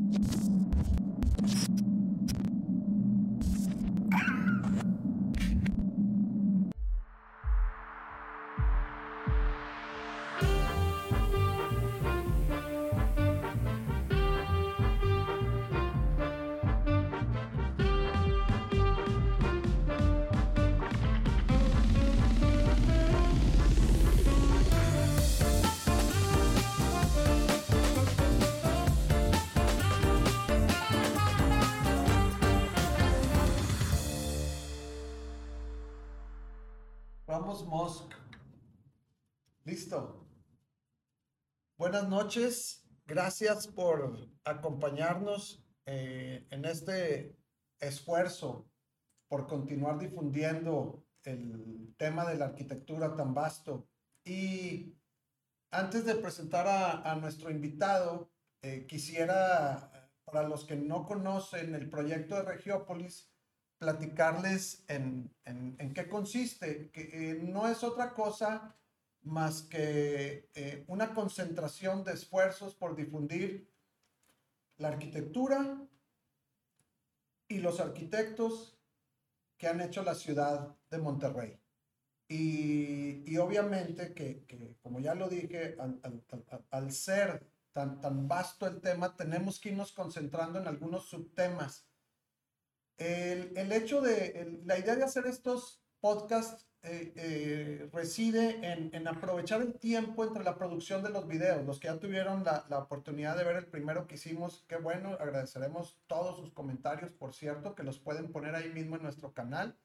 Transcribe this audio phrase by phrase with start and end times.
[0.00, 1.89] Vamos,
[41.90, 42.88] Buenas noches.
[43.04, 47.36] Gracias por acompañarnos eh, en este
[47.80, 48.70] esfuerzo
[49.28, 53.88] por continuar difundiendo el tema de la arquitectura tan vasto.
[54.24, 54.94] Y
[55.72, 58.30] antes de presentar a, a nuestro invitado,
[58.62, 63.32] eh, quisiera, para los que no conocen el proyecto de Regiópolis,
[63.80, 68.79] platicarles en, en, en qué consiste, que eh, no es otra cosa
[69.22, 73.70] más que eh, una concentración de esfuerzos por difundir
[74.78, 75.86] la arquitectura
[77.48, 78.78] y los arquitectos
[79.56, 81.60] que han hecho la ciudad de Monterrey.
[82.28, 86.24] Y, y obviamente que, que, como ya lo dije, al, al,
[86.70, 91.90] al, ser tan, tan vasto el tema, tenemos que irnos concentrando en algunos subtemas
[93.00, 99.60] el, el hecho de, la idea de hacer estos podcasts eh, eh, reside en, aprovechar
[99.60, 101.66] el tiempo entre la producción de los videos.
[101.66, 105.10] Los que ya tuvieron la, la, oportunidad de ver el primero que hicimos, qué bueno,
[105.20, 109.76] agradeceremos todos sus comentarios, por cierto, que los pueden poner ahí mismo en nuestro canal.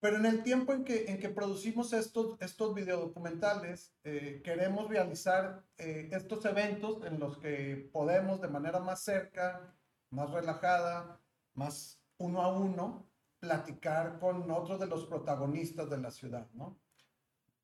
[0.00, 5.64] Pero en el tiempo en que, en que producimos estos, estos videodocumentales, eh, queremos realizar
[5.76, 9.74] eh, estos eventos en los que podemos de manera más cerca,
[10.10, 11.20] más relajada,
[11.54, 13.08] más uno a uno
[13.40, 16.78] platicar con otros de los protagonistas de la ciudad, ¿no?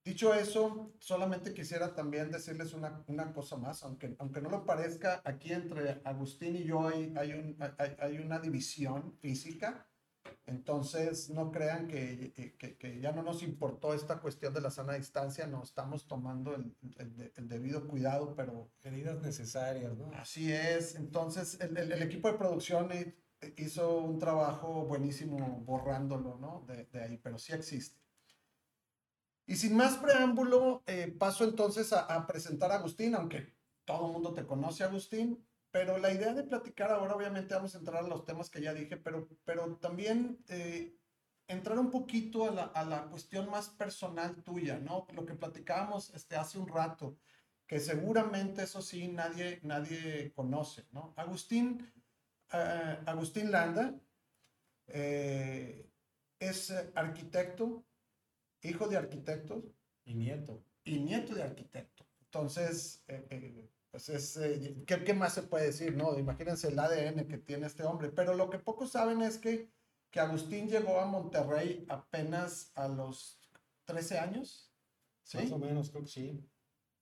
[0.04, 5.22] Dicho eso, solamente quisiera también decirles una, una cosa más, aunque, aunque no lo parezca,
[5.24, 9.88] aquí entre Agustín y yo hay, hay, un, hay, hay una división física,
[10.44, 14.92] entonces no crean que, que, que, ya no nos importó esta cuestión de la sana
[14.92, 18.70] distancia, no estamos tomando el, el, el debido cuidado, pero...
[18.84, 20.10] Medidas necesarias, ¿no?
[20.14, 22.90] Así es, entonces el, el equipo de producción
[23.56, 26.64] hizo un trabajo buenísimo borrándolo, ¿no?
[26.66, 28.00] De, de ahí, pero sí existe.
[29.46, 34.12] Y sin más preámbulo, eh, paso entonces a, a, presentar a Agustín, aunque todo el
[34.12, 38.08] mundo te conoce, Agustín, pero la idea de platicar ahora, obviamente vamos a entrar a
[38.08, 40.96] los temas que ya dije, pero, pero también eh,
[41.48, 45.06] entrar un poquito a la, a la, cuestión más personal tuya, ¿no?
[45.12, 47.18] Lo que platicábamos este, hace un rato,
[47.66, 51.12] que seguramente eso sí nadie, nadie conoce, ¿no?
[51.16, 51.92] Agustín
[52.50, 53.94] Agustín Landa
[54.88, 55.90] eh,
[56.38, 57.84] es arquitecto,
[58.62, 59.64] hijo de arquitectos.
[60.04, 60.62] Y nieto.
[60.84, 62.04] Y nieto de arquitecto.
[62.20, 64.38] Entonces, eh, eh, pues es,
[64.86, 65.96] ¿qué, ¿qué, más se puede decir?
[65.96, 66.18] No?
[66.18, 68.10] Imagínense el ADN que tiene este hombre.
[68.10, 69.70] Pero lo que pocos saben es que,
[70.10, 73.40] que Agustín llegó a Monterrey apenas a los
[73.86, 74.70] 13 años.
[75.22, 75.38] ¿sí?
[75.38, 76.50] Más o menos, creo que sí.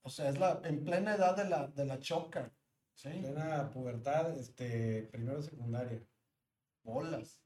[0.03, 2.51] O sea, es la, en plena edad de la, de la choca.
[2.95, 3.09] Sí.
[3.09, 6.01] Plena pubertad, este, primero secundaria.
[6.83, 7.41] Bolas.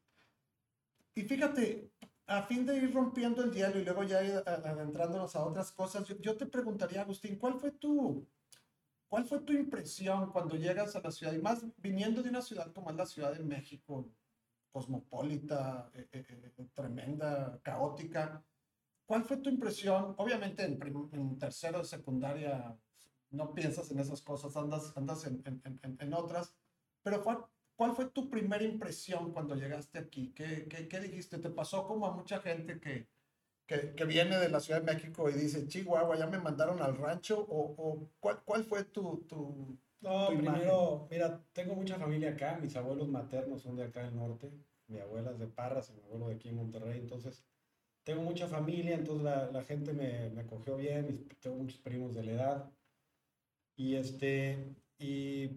[1.15, 1.91] Y fíjate,
[2.27, 6.05] a fin de ir rompiendo el hielo y luego ya ir adentrándonos a otras cosas,
[6.07, 8.27] yo, yo, te preguntaría, Agustín, ¿cuál fue tu,
[9.07, 11.33] cuál fue tu impresión cuando llegas a la ciudad?
[11.33, 14.11] Y más viniendo de una ciudad como es la Ciudad de México,
[14.71, 18.43] cosmopolita, eh, eh, eh, tremenda, caótica.
[19.05, 20.13] ¿Cuál fue tu impresión?
[20.17, 20.79] Obviamente en,
[21.13, 22.77] en tercero de secundaria
[23.29, 26.55] no piensas en esas cosas, andas, andas en, en, en, en otras.
[27.03, 27.45] Pero ¿cuál,
[27.75, 30.33] ¿cuál, fue tu primera impresión cuando llegaste aquí?
[30.33, 31.37] ¿Qué, qué, qué dijiste?
[31.37, 33.07] ¿Te pasó como a mucha gente que,
[33.65, 36.97] que, que, viene de la Ciudad de México y dice, Chihuahua, ya me mandaron al
[36.97, 37.39] rancho?
[37.39, 39.25] ¿O, o cuál, cuál fue tu...
[39.27, 44.03] tu no, tu primero, mira, tengo mucha familia acá, mis abuelos maternos son de acá
[44.03, 44.51] del norte,
[44.87, 47.43] mi abuela es de Parras mi abuelo de aquí en Monterrey, entonces
[48.03, 52.23] tengo mucha familia, entonces la, la gente me, me acogió bien, tengo muchos primos de
[52.23, 52.71] la edad,
[53.77, 55.47] y este, y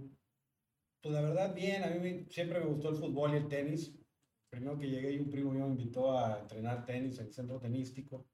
[1.01, 3.97] pues la verdad, bien, a mí siempre me gustó el fútbol y el tenis.
[4.51, 8.27] Primero que llegué, un primo mío me invitó a entrenar tenis en el centro tenístico.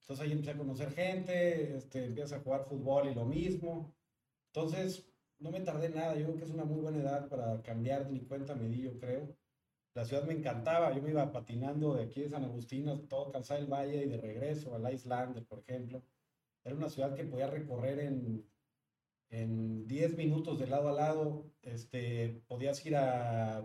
[0.00, 3.92] Entonces ahí empecé a conocer gente, este, empiezas a jugar fútbol y lo mismo.
[4.54, 8.08] Entonces, no me tardé nada, yo creo que es una muy buena edad para cambiar,
[8.10, 9.36] ni cuenta me di, yo creo.
[9.94, 13.32] La ciudad me encantaba, yo me iba patinando de aquí de San Agustín a todo
[13.32, 16.04] Calzada del Valle y de regreso al Islander, por ejemplo.
[16.62, 18.46] Era una ciudad que podía recorrer en
[19.30, 23.58] en 10 minutos de lado a lado, este, podías ir a,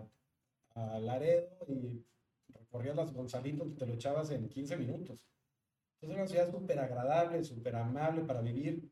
[0.74, 2.04] a Laredo y
[2.48, 5.26] recorrías las Gonzalitos y te lo echabas en 15 minutos.
[5.94, 8.90] Entonces, era una ciudad súper agradable, súper amable para vivir.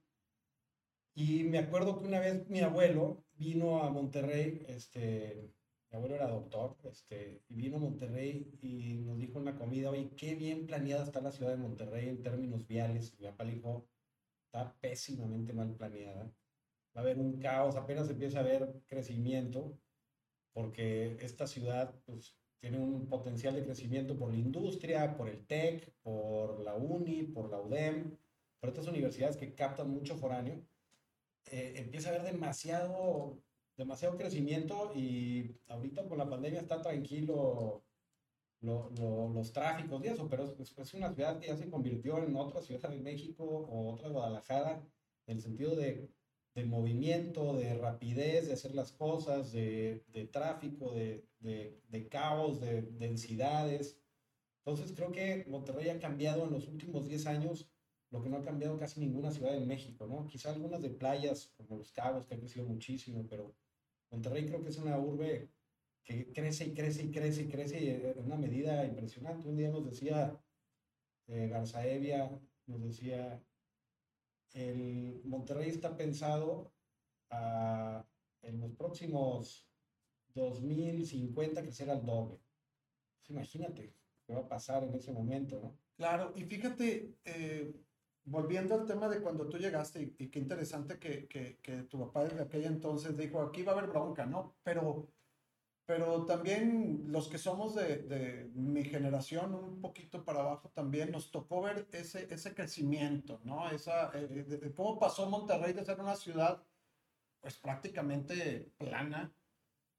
[1.14, 5.50] Y me acuerdo que una vez mi abuelo vino a Monterrey, este,
[5.90, 9.90] mi abuelo era doctor, este, y vino a Monterrey y nos dijo en una comida,
[9.90, 13.19] oye, qué bien planeada está la ciudad de Monterrey en términos viales.
[13.19, 13.88] mi papá le dijo,
[14.44, 16.32] está pésimamente mal planeada.
[16.96, 19.78] Va a haber un caos, apenas empieza a haber crecimiento,
[20.52, 25.92] porque esta ciudad pues, tiene un potencial de crecimiento por la industria, por el TEC,
[26.02, 28.16] por la UNI, por la UDEM,
[28.60, 30.62] por estas universidades que captan mucho foráneo.
[31.46, 33.40] Eh, empieza a haber demasiado
[33.81, 37.82] demasiado crecimiento y ahorita con la pandemia está tranquilo
[38.60, 42.90] los tráficos y eso, pero es, una ciudad que ya se convirtió en otra ciudad
[42.90, 44.86] de México o otra Guadalajara,
[45.26, 46.10] en el sentido de,
[46.55, 52.82] de movimiento, de rapidez, de hacer las cosas, de, de tráfico, de, de, caos, de
[52.82, 54.00] densidades.
[54.64, 57.70] Entonces creo que Monterrey ha cambiado en los últimos 10 años
[58.11, 60.26] lo que no ha cambiado casi ninguna ciudad en México, ¿no?
[60.26, 63.55] Quizá algunas de playas como Los Cabos, que han crecido muchísimo, pero
[64.11, 65.49] Monterrey creo que es una urbe
[66.05, 69.49] que crece y crece y crece y crece en una medida impresionante.
[69.49, 70.37] Un día nos decía
[71.29, 72.29] eh, Garza Evia,
[72.67, 73.41] nos decía,
[74.52, 76.73] el Monterrey está pensado
[77.31, 78.05] a,
[78.43, 79.69] en los próximos
[80.35, 82.38] 2050 crecer al doble.
[83.19, 83.94] Pues imagínate
[84.26, 85.79] qué va a pasar en ese momento, ¿no?
[85.97, 87.75] Claro, y fíjate, eh,
[88.25, 92.25] volviendo al tema de cuando tú llegaste, y, qué interesante que, que, que, tu papá
[92.25, 94.56] desde aquella entonces dijo, aquí va a haber bronca, ¿no?
[94.62, 95.08] Pero,
[95.90, 101.32] pero también los que somos de, de, mi generación, un poquito para abajo también, nos
[101.32, 103.69] tocó ver ese, ese crecimiento, ¿no?
[103.69, 106.62] Esa, eh, de, cómo pasó Monterrey de ser una ciudad,
[107.40, 109.34] pues prácticamente plana,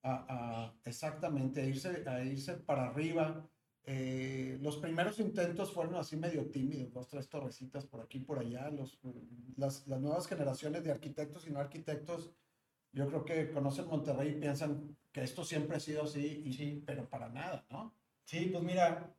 [0.02, 3.46] a, a exactamente a irse, a irse para arriba
[3.84, 8.40] eh, los primeros intentos fueron así medio tímidos, dos, tres torrecitas por aquí y por
[8.40, 8.70] allá.
[8.70, 8.98] Los,
[9.58, 12.32] las, las, nuevas generaciones de arquitectos y no arquitectos,
[12.94, 16.84] yo creo que conocen Monterrey y piensan que esto siempre ha sido así, y, sí,
[16.86, 17.94] pero para nada, ¿no?
[18.26, 19.14] Sí, pues mira,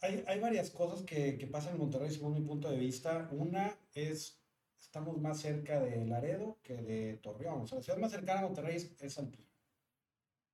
[0.00, 3.28] hay, hay varias cosas que, que, pasan en Monterrey según mi punto de vista.
[3.32, 4.42] Una es,
[4.80, 7.62] estamos más cerca de Laredo que de Torreón.
[7.62, 9.48] O sea, la ciudad más cercana a Monterrey es, es Saltillo.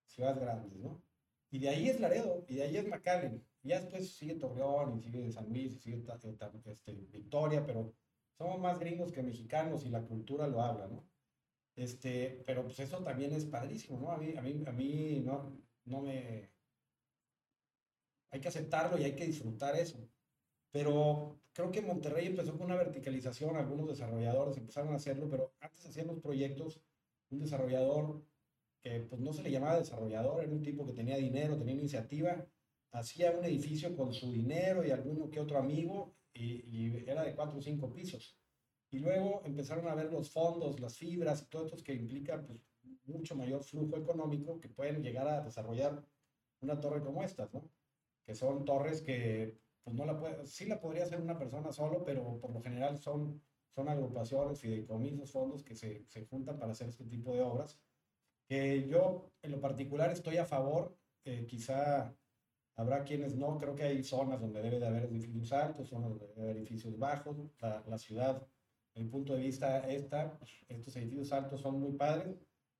[0.05, 1.01] Ciudades grandes, ¿no?
[1.49, 3.43] Y de ahí es Laredo, y de ahí es McAllen.
[3.63, 6.03] Y ya después sigue Torreón, y sigue San Luis, y sigue
[6.65, 7.93] este, Victoria, pero
[8.37, 11.03] somos más gringos que mexicanos y la cultura lo habla, ¿no?
[11.77, 14.11] Este, pero pues eso también es padrísimo, ¿no?
[14.11, 16.49] A mí, a mí, a mí no, no me...
[18.31, 20.09] Hay que aceptarlo y hay que disfrutar eso.
[20.71, 25.85] Pero creo que Monterrey empezó con una verticalización, algunos desarrolladores empezaron a hacerlo, pero antes
[25.85, 26.81] hacían los proyectos,
[27.29, 28.23] un desarrollador
[28.81, 32.45] que pues no se le llamaba desarrollador, era un tipo que tenía dinero, tenía iniciativa,
[32.91, 37.59] hacía un edificio con su dinero y alguno que otro amigo y, era de cuatro
[37.59, 38.37] o cinco pisos.
[38.89, 42.59] Y luego empezaron a ver los fondos, las fibras todo esto que implica pues,
[43.05, 46.03] mucho mayor flujo económico que pueden llegar a desarrollar
[46.61, 47.69] una torre como esta, ¿no?
[48.25, 52.03] Que son torres que pues no la puede, sí la podría hacer una persona solo,
[52.03, 56.89] pero por lo general son, son agrupaciones, fideicomisos, fondos que se, se juntan para hacer
[56.89, 57.79] este tipo de obras.
[58.45, 62.13] Que yo en lo particular estoy a favor, eh, quizá
[62.75, 66.27] habrá quienes no, creo que hay zonas donde debe de haber edificios altos, zonas donde
[66.27, 68.45] debe de haber edificios bajos, la, la ciudad,
[68.97, 70.37] mi punto de vista, esta,
[70.67, 72.35] estos edificios altos son muy padres,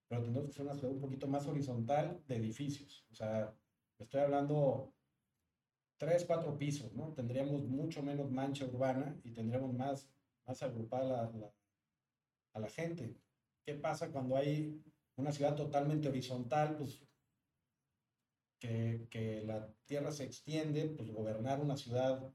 [0.07, 3.53] pero tenemos que ser una ciudad un poquito más horizontal de edificios, o sea,
[3.99, 4.93] estoy hablando
[5.97, 7.13] tres, cuatro pisos, ¿no?
[7.13, 10.09] Tendríamos mucho menos mancha urbana y tendríamos más,
[10.45, 11.31] más agrupada
[12.53, 13.17] a la gente.
[13.65, 14.81] ¿Qué pasa cuando hay
[15.17, 17.03] una ciudad totalmente horizontal, pues
[18.59, 22.31] que, que, la tierra se extiende, pues gobernar una ciudad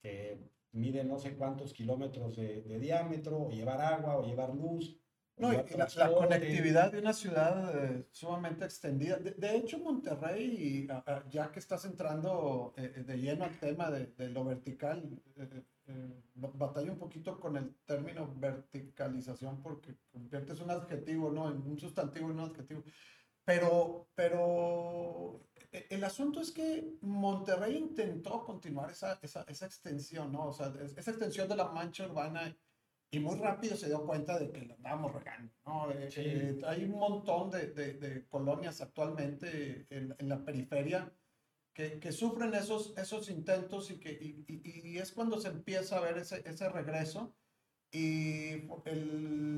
[0.00, 0.38] que
[0.72, 4.98] mide no sé cuántos kilómetros de, de diámetro, o llevar agua, o llevar luz.
[5.36, 9.18] No, y la, la, conectividad de una ciudad eh, sumamente extendida.
[9.18, 10.88] De, hecho, Monterrey,
[11.30, 16.22] ya que estás entrando eh, de lleno al tema de, de lo vertical, eh, eh,
[16.34, 21.50] batalla un poquito con el término verticalización porque conviertes un adjetivo, ¿no?
[21.50, 22.84] En un sustantivo en un adjetivo.
[23.42, 30.46] Pero, pero el asunto es que Monterrey intentó continuar esa, esa, esa extensión, ¿no?
[30.48, 32.56] O sea, esa extensión de la mancha urbana
[33.10, 35.90] y muy rápido se dio cuenta de que la andábamos regando, ¿no?
[35.90, 41.12] Eh, eh, hay un montón de, de, de colonias actualmente en, en, la periferia
[41.72, 46.18] que, sufren esos, esos intentos y, que, y, y, es cuando se empieza a ver
[46.18, 47.34] ese, ese regreso.
[47.92, 48.62] y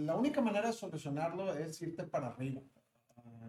[0.05, 2.63] la única manera de solucionarlo es irte para arriba.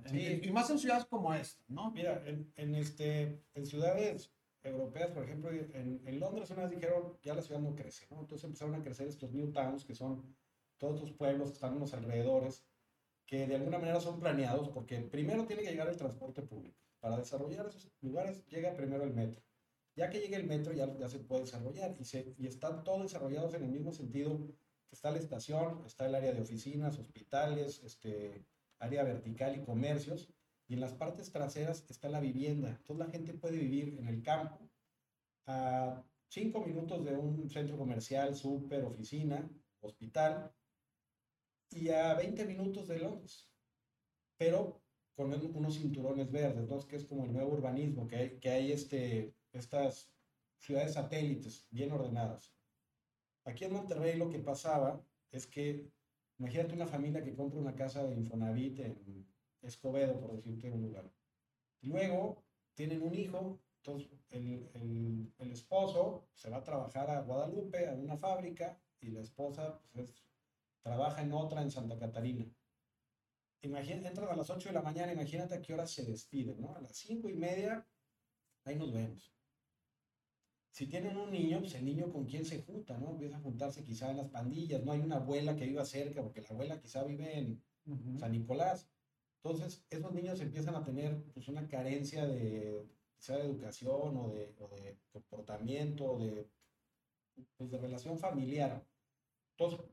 [0.09, 0.41] Sí.
[0.43, 1.91] y más en ciudades como esta, ¿no?
[1.91, 4.31] Mira, en, en, este, en ciudades
[4.63, 8.21] europeas, por ejemplo, en, en, Londres una vez dijeron, ya la ciudad no crece, ¿no?
[8.21, 10.35] Entonces empezaron a crecer estos new towns, que son
[10.77, 12.65] todos los pueblos que están en los alrededores,
[13.25, 16.77] que de alguna manera son planeados, porque primero tiene que llegar el transporte público.
[16.99, 19.41] Para desarrollar esos lugares llega primero el metro.
[19.95, 23.03] Ya que llegue el metro ya, ya se puede desarrollar y, se, y están todos
[23.03, 24.47] desarrollados en el mismo sentido
[24.91, 28.45] está la estación, está el área de oficinas, hospitales, este,
[28.81, 30.29] área vertical y comercios,
[30.67, 32.69] y en las partes traseras está la vivienda.
[32.69, 34.69] Entonces la gente puede vivir en el campo
[35.45, 39.49] a cinco minutos de un centro comercial, súper, oficina,
[39.81, 40.51] hospital,
[41.71, 43.49] y a 20 minutos de Londres,
[44.37, 44.81] pero
[45.15, 46.79] con unos cinturones verdes, ¿no?
[46.87, 50.11] que es como el nuevo urbanismo, que hay, que hay este, estas
[50.57, 52.53] ciudades satélites bien ordenadas.
[53.45, 55.87] Aquí en Monterrey lo que pasaba es que,
[56.41, 59.27] imagínate una familia que compra una casa de Infonavit en
[59.61, 61.07] Escobedo, por decirte un lugar.
[61.81, 62.43] Luego
[62.73, 68.17] tienen un hijo, entonces el, el, esposo se va a trabajar a Guadalupe, a una
[68.17, 70.13] fábrica, y la esposa pues,
[70.81, 72.45] trabaja en otra en Santa Catarina.
[73.61, 76.75] Imagínate, entran a las 8 de la mañana, imagínate a qué hora se despiden, ¿no?
[76.75, 77.85] A las 5 y media,
[78.65, 79.31] ahí nos vemos
[80.71, 83.11] si tienen un niño, pues el niño con quién se junta, ¿no?
[83.11, 86.41] Empieza a juntarse quizá en las pandillas, no hay una abuela que viva cerca, porque
[86.41, 87.63] la abuela quizá vive en
[88.17, 88.89] San Nicolás.
[89.43, 92.87] Entonces, esos niños empiezan a tener pues una carencia de,
[93.17, 96.47] quizá de educación o de, o de comportamiento, de,
[97.57, 98.85] pues, de relación familiar.
[99.57, 99.85] Entonces,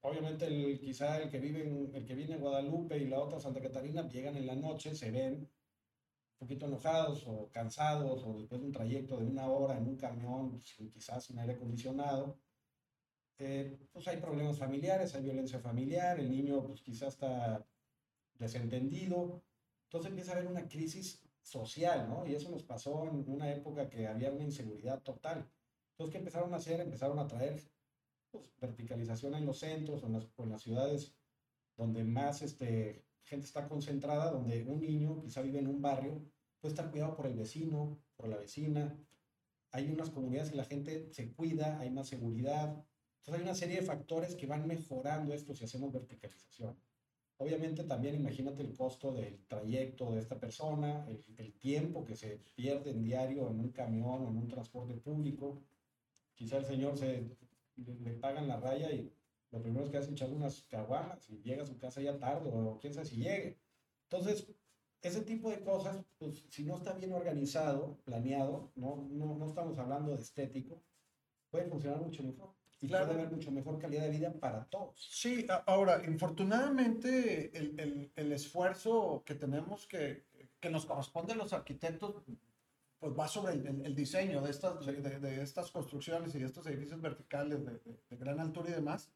[0.00, 3.40] obviamente el, quizá el que vive en, el que viene en Guadalupe y la otra
[3.40, 5.48] Santa Catarina llegan en la noche, se ven,
[6.42, 10.58] poquito enojados o cansados o después de un trayecto de una hora en un camión,
[10.92, 12.36] quizás sin aire acondicionado,
[13.38, 17.64] eh, pues hay problemas familiares, hay violencia familiar, el niño pues quizás está
[18.40, 19.40] desentendido,
[19.84, 22.26] entonces empieza a haber una crisis social, ¿no?
[22.26, 25.48] Y eso nos pasó en una época que había una inseguridad total.
[25.92, 26.80] Entonces, ¿qué empezaron a hacer?
[26.80, 27.62] Empezaron a traer
[28.32, 31.14] pues, verticalización en los centros o en las, en las ciudades
[31.76, 36.22] donde más este, gente está concentrada, donde un niño quizá vive en un barrio,
[36.62, 38.96] puede estar cuidado por el vecino, por la vecina.
[39.72, 42.68] Hay unas comunidades y la gente se cuida, hay más seguridad.
[43.18, 46.78] Entonces hay una serie de factores que van mejorando esto si hacemos verticalización.
[47.36, 52.38] Obviamente también imagínate el costo del trayecto de esta persona, el, el tiempo que se
[52.54, 55.60] pierde en diario en un camión o en un transporte público.
[56.34, 57.22] Quizá el señor se
[57.76, 59.12] le, le pagan la raya y
[59.50, 62.50] lo primero es que hace echar unas caguamas y llega a su casa ya tarde
[62.54, 63.58] o quién sabe si llegue.
[64.04, 64.46] Entonces,
[65.02, 69.78] ese tipo de cosas, pues si no está bien organizado, planeado, no, no, no estamos
[69.78, 70.80] hablando de estético,
[71.50, 72.50] puede funcionar mucho mejor.
[72.80, 75.06] Y puede haber mucho mejor calidad de vida para todos.
[75.08, 80.24] Sí, ahora, infortunadamente, el, el, el esfuerzo que tenemos que,
[80.58, 82.24] que nos corresponde a los arquitectos,
[82.98, 86.66] pues va sobre el, el diseño de estas, de, de, estas construcciones y de estos
[86.66, 87.80] edificios verticales de,
[88.10, 89.12] de gran altura y demás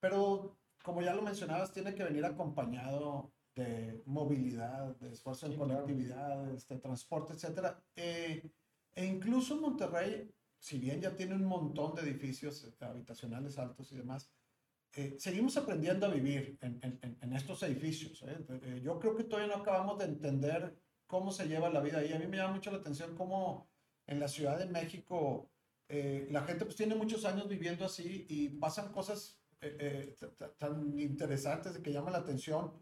[0.00, 6.52] pero como ya lo mencionabas, tiene que venir acompañado de movilidad, de esfuerzo en conectividad,
[6.54, 7.74] este, transporte, etc.
[7.96, 8.50] Eh,
[8.94, 14.30] e incluso Monterrey, si bien ya tiene un montón de edificios habitacionales altos y demás,
[14.92, 18.24] eh, seguimos aprendiendo a vivir en, en, en estos edificios.
[18.26, 18.80] ¿eh?
[18.82, 20.76] yo creo que todavía no acabamos de entender
[21.06, 22.12] cómo se lleva la vida ahí.
[22.12, 23.68] A mí me llama mucho la atención cómo
[24.06, 25.50] en la Ciudad de México
[25.88, 29.40] la gente pues tiene muchos años viviendo así y pasan cosas
[30.56, 32.72] tan interesantes que llaman la atención,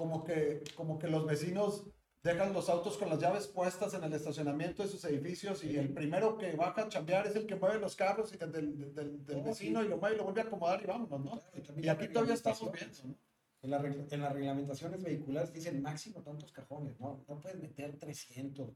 [0.00, 1.84] como que, como que los vecinos
[2.22, 5.92] dejan los autos con las llaves puestas en el estacionamiento de sus edificios y el
[5.92, 8.50] primero que baja a chambear es el que mueve los carros del,
[8.94, 11.42] del, del, vecino y lo mueve y lo vuelve a acomodar y vámonos, ¿no?
[11.76, 13.18] Y, aquí todavía estamos viendo, ¿no?
[13.60, 17.22] En, la, en, las reglamentaciones vehiculares dicen máximo tantos cajones, ¿no?
[17.28, 18.70] No puedes meter 300,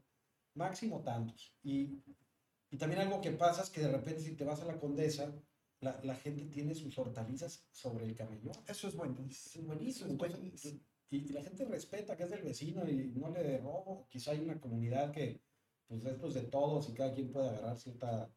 [0.53, 1.55] máximo tantos.
[1.63, 2.03] Y,
[2.69, 5.33] y también algo que pasa es que de repente si te vas a la Condesa,
[5.79, 8.53] la, la, gente tiene sus hortalizas sobre el camellón.
[8.67, 9.73] Eso es buenísimo.
[9.73, 10.79] Es buenísimo.
[11.09, 14.07] Y, la gente respeta que es del vecino y no le robo.
[14.09, 15.41] Quizá hay una comunidad que,
[15.87, 18.29] pues es de todos y cada quien puede agarrar cierta,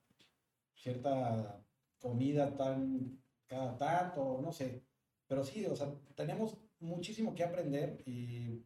[0.75, 1.62] cierta
[1.98, 4.82] comida tan, cada tanto, no sé.
[5.26, 8.64] Pero sí, o sea, tenemos muchísimo que aprender y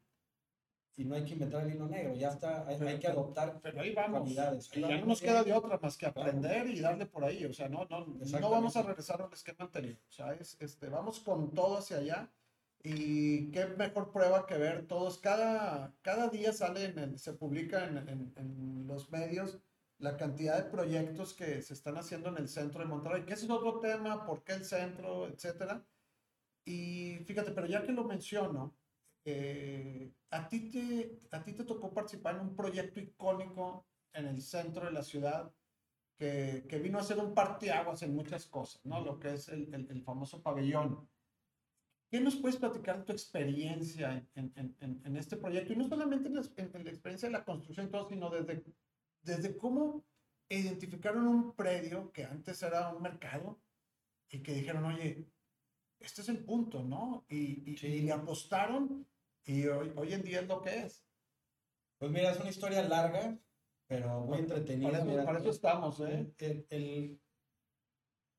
[0.97, 3.81] y no hay que inventar el hilo negro, ya está, hay, hay que adoptar pero
[3.81, 4.31] ahí vamos.
[4.31, 4.53] Y ya
[4.99, 7.87] no nos queda de otra más que aprender y darle por ahí, o sea, no,
[7.87, 11.79] no, no vamos a regresar al esquema anterior, o sea, es, este, vamos con todo
[11.79, 12.31] hacia allá
[12.83, 17.99] y qué mejor prueba que ver todos, cada, cada día sale, en se publica en,
[18.09, 19.61] en, en, los medios
[19.99, 23.45] la cantidad de proyectos que se están haciendo en el centro de Monterrey, que ese
[23.45, 25.87] es otro tema, por qué el centro, etcétera.
[26.65, 28.75] Y fíjate, pero ya que lo menciono,
[29.25, 34.43] eh, a, ti te, a ti te tocó participar en un proyecto icónico en el
[34.43, 35.53] centro de la ciudad
[36.19, 39.01] que, que vino a ser un parteaguas en muchas cosas, ¿no?
[39.05, 41.09] Lo que es el, el, el famoso pabellón.
[42.13, 45.73] ¿Qué nos puedes platicar de tu experiencia en, en, en, este proyecto?
[45.73, 48.63] Y no solamente en la, la, experiencia de la construcción, todo, sino desde,
[49.23, 50.05] desde cómo
[50.51, 53.63] identificaron un predio que antes era un mercado
[54.29, 55.27] y que dijeron, oye,
[56.01, 57.25] este es el punto, ¿no?
[57.31, 59.09] Y, y, y le apostaron
[59.47, 61.07] y hoy, hoy, en día es lo que es.
[61.97, 63.39] Pues mira, es una historia larga,
[63.87, 65.03] pero muy entretenida.
[65.03, 66.31] Para para eso estamos, ¿eh?
[66.37, 67.21] El, el,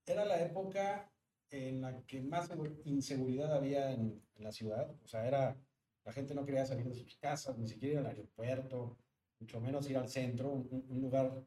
[0.06, 1.12] era la época
[1.53, 2.50] en la que más
[2.86, 4.89] inseguridad había en, en, la ciudad.
[5.03, 5.55] O sea, era,
[6.03, 8.98] la gente no quería salir de sus casas, ni siquiera ir al aeropuerto,
[9.39, 11.43] mucho menos ir al centro, un, un lugar.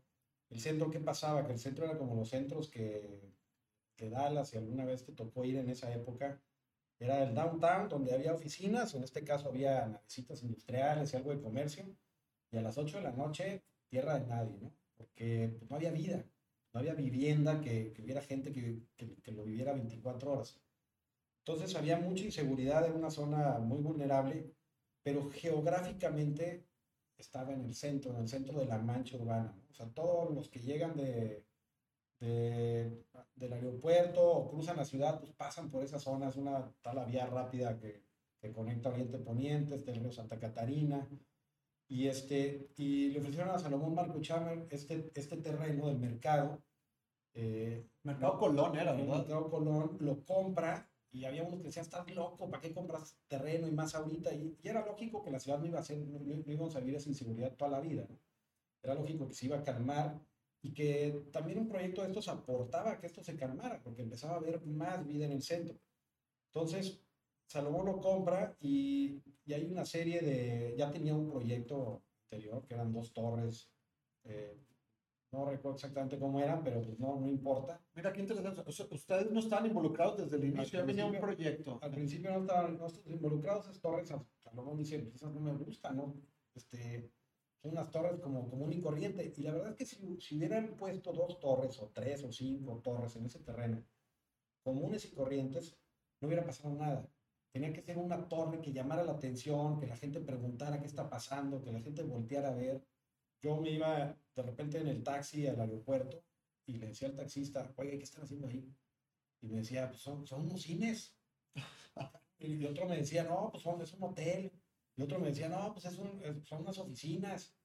[0.50, 1.44] El centro, ¿qué pasaba?
[1.44, 3.20] Que el centro era como los centros que,
[3.96, 6.40] que Dallas, si alguna vez te tocó ir en esa época,
[6.98, 11.40] era el downtown, donde había oficinas, en este caso había navecitas industriales y algo de
[11.40, 11.84] comercio,
[12.50, 14.72] y a las 8 de la noche, tierra de nadie, ¿no?
[14.96, 16.24] Porque pues, no había vida,
[16.76, 20.60] no había vivienda que, que hubiera gente que, que, que, lo viviera 24 horas.
[21.38, 24.52] Entonces había mucha inseguridad en una zona muy vulnerable,
[25.02, 26.66] pero geográficamente
[27.16, 29.58] estaba en el centro, en el centro de la mancha urbana.
[29.70, 31.46] O sea, todos los que llegan de,
[32.20, 37.06] de, del aeropuerto o cruzan la ciudad, pues pasan por esa zona, es una tal
[37.06, 38.04] vía rápida que,
[38.38, 41.08] que conecta Oriente Poniente, este río Santa Catarina,
[41.88, 46.62] y, este, y le ofrecieron a Salomón Marco Chamer este, este terreno del mercado.
[47.38, 49.18] Eh, mercado Colón era, ¿verdad?
[49.18, 53.68] Mercado Colón lo compra y había unos que decían, estás loco, ¿para qué compras terreno
[53.68, 54.34] y más ahorita?
[54.34, 56.80] Y, y, era lógico que la ciudad no iba a ser, no, no íbamos a
[56.80, 58.18] vivir esa inseguridad toda la vida, ¿no?
[58.82, 60.18] Era lógico que se iba a calmar
[60.62, 64.34] y que también un proyecto de estos aportaba a que esto se calmara, porque empezaba
[64.34, 65.78] a haber más vida en el centro.
[66.54, 67.02] Entonces,
[67.46, 72.74] Salomón lo compra y, y hay una serie de, ya tenía un proyecto anterior, que
[72.74, 73.70] eran dos torres,
[74.24, 74.58] eh,
[75.36, 77.80] no recuerdo exactamente cómo eran, pero pues no, no importa.
[77.94, 81.20] Mira qué interesante, o sea, ustedes no estaban involucrados desde el inicio, ya venía un
[81.20, 81.78] proyecto.
[81.82, 85.96] Al principio no estaban no involucrados, esas torres, Salomón dice, pues esas no me gustan,
[85.96, 86.14] ¿no?
[86.54, 87.10] Este,
[87.60, 89.32] son unas torres como común y corriente.
[89.36, 92.80] Y la verdad es que si, si, hubieran puesto dos torres o tres o cinco
[92.82, 93.84] torres en ese terreno,
[94.62, 95.76] comunes y corrientes,
[96.20, 97.06] no hubiera pasado nada.
[97.52, 101.08] Tenía que ser una torre que llamara la atención, que la gente preguntara qué está
[101.08, 102.82] pasando, que la gente volteara a ver.
[103.46, 106.20] Yo me iba de repente en el taxi al aeropuerto
[106.66, 108.68] y le decía al taxista, oye, ¿qué están haciendo ahí?
[109.40, 111.16] Y me decía, pues son, son unos cines.
[112.40, 114.50] y otro me decía, no, pues son, es un hotel.
[114.96, 117.56] Y otro me decía, no, pues es un, son unas oficinas.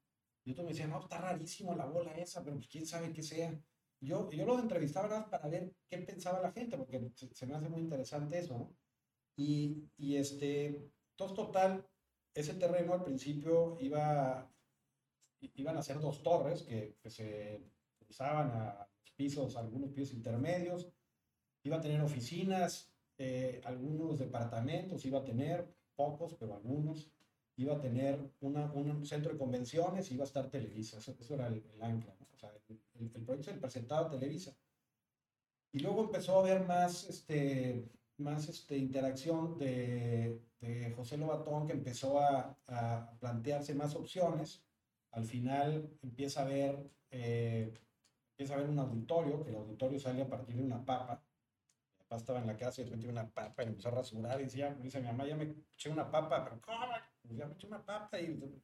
[0.45, 3.23] Y otro me decía, no, está rarísimo la bola esa, pero pues quién sabe qué
[3.23, 3.59] sea.
[3.99, 7.47] Y yo, yo los entrevistaba nada para ver qué pensaba la gente, porque se, se
[7.47, 8.75] me hace muy interesante eso, ¿no?
[9.35, 11.87] Y, y este, entonces total,
[12.35, 14.47] ese terreno al principio iba,
[15.55, 17.61] iban a ser dos torres que, que se
[18.09, 20.87] usaban a pisos, algunos pisos intermedios,
[21.63, 27.11] iba a tener oficinas, eh, algunos departamentos, iba a tener pocos, pero algunos,
[27.55, 31.47] iba a tener una, un centro de convenciones, iba a estar Televisa, eso, eso era
[31.47, 32.27] el, el ancla, ¿no?
[32.33, 34.55] o sea, el, el, el, proyecto se presentaba a Televisa.
[35.71, 41.73] Y luego empezó a haber más, este, más este, interacción de, de José Lobatón, que
[41.73, 44.63] empezó a, a, plantearse más opciones.
[45.11, 47.73] Al final empieza a ver, eh,
[48.31, 51.21] empieza a ver un auditorio, que el auditorio sale a partir de una papa.
[51.99, 54.39] Mi papá estaba en la casa y de repente una papa y empezó a rasurar
[54.41, 56.93] y decía, dice mi mamá, ya me eché una papa, pero ¿cómo?
[57.23, 58.61] Ya me eché una papa y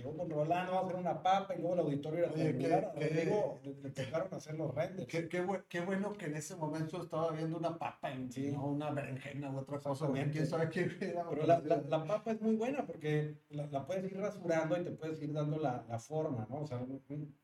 [0.00, 3.08] llegó con Rolando a hacer una papa y luego el auditorio era Oye, lugar, qué-
[3.08, 5.06] Rodrigo, le, le tocaron hacer los renders.
[5.08, 8.50] Qué, qué, qué bueno que en ese momento estaba viendo una papa, en, Sí.
[8.52, 9.90] no una berenjena u otra cosa.
[9.92, 10.32] Exactamente.
[10.32, 11.28] ¿Quién sabe qué era?
[11.28, 14.84] Pero la, la, la papa es muy buena porque la, la puedes ir rasurando y
[14.84, 16.60] te puedes ir dando la, la forma, ¿no?
[16.62, 16.84] O sea,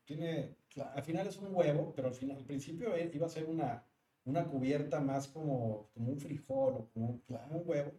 [0.05, 0.91] tiene, Claro.
[0.95, 3.83] al final es un huevo, pero al, final, al principio eh, iba a ser una,
[4.25, 7.91] una cubierta más como, como un frijol o como, como un huevo.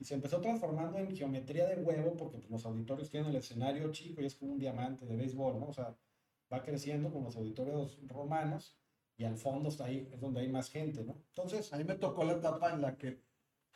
[0.00, 3.90] Y se empezó transformando en geometría de huevo porque pues, los auditorios tienen el escenario
[3.90, 5.66] chico y es como un diamante de béisbol, ¿no?
[5.68, 5.96] O sea,
[6.52, 8.78] va creciendo con los auditorios romanos
[9.16, 11.14] y al fondo está ahí, es donde hay más gente, ¿no?
[11.28, 13.24] Entonces, A mí me tocó la etapa en la que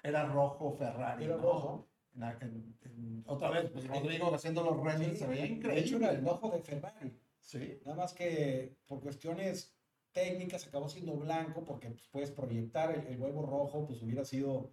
[0.02, 1.24] era rojo Ferrari.
[1.24, 1.42] Era ¿no?
[1.42, 1.88] rojo.
[2.14, 5.56] En la- en- en- otra vez, pues Rodrigo haciendo los renders, se veía de hecho,
[5.56, 5.96] increíble.
[6.06, 6.30] era el ¿no?
[6.32, 7.12] ojo de Ferrari.
[7.40, 7.80] Sí.
[7.84, 9.74] Nada más que por cuestiones
[10.12, 14.70] técnicas acabó siendo blanco porque pues, puedes proyectar el, el huevo rojo, pues hubiera sido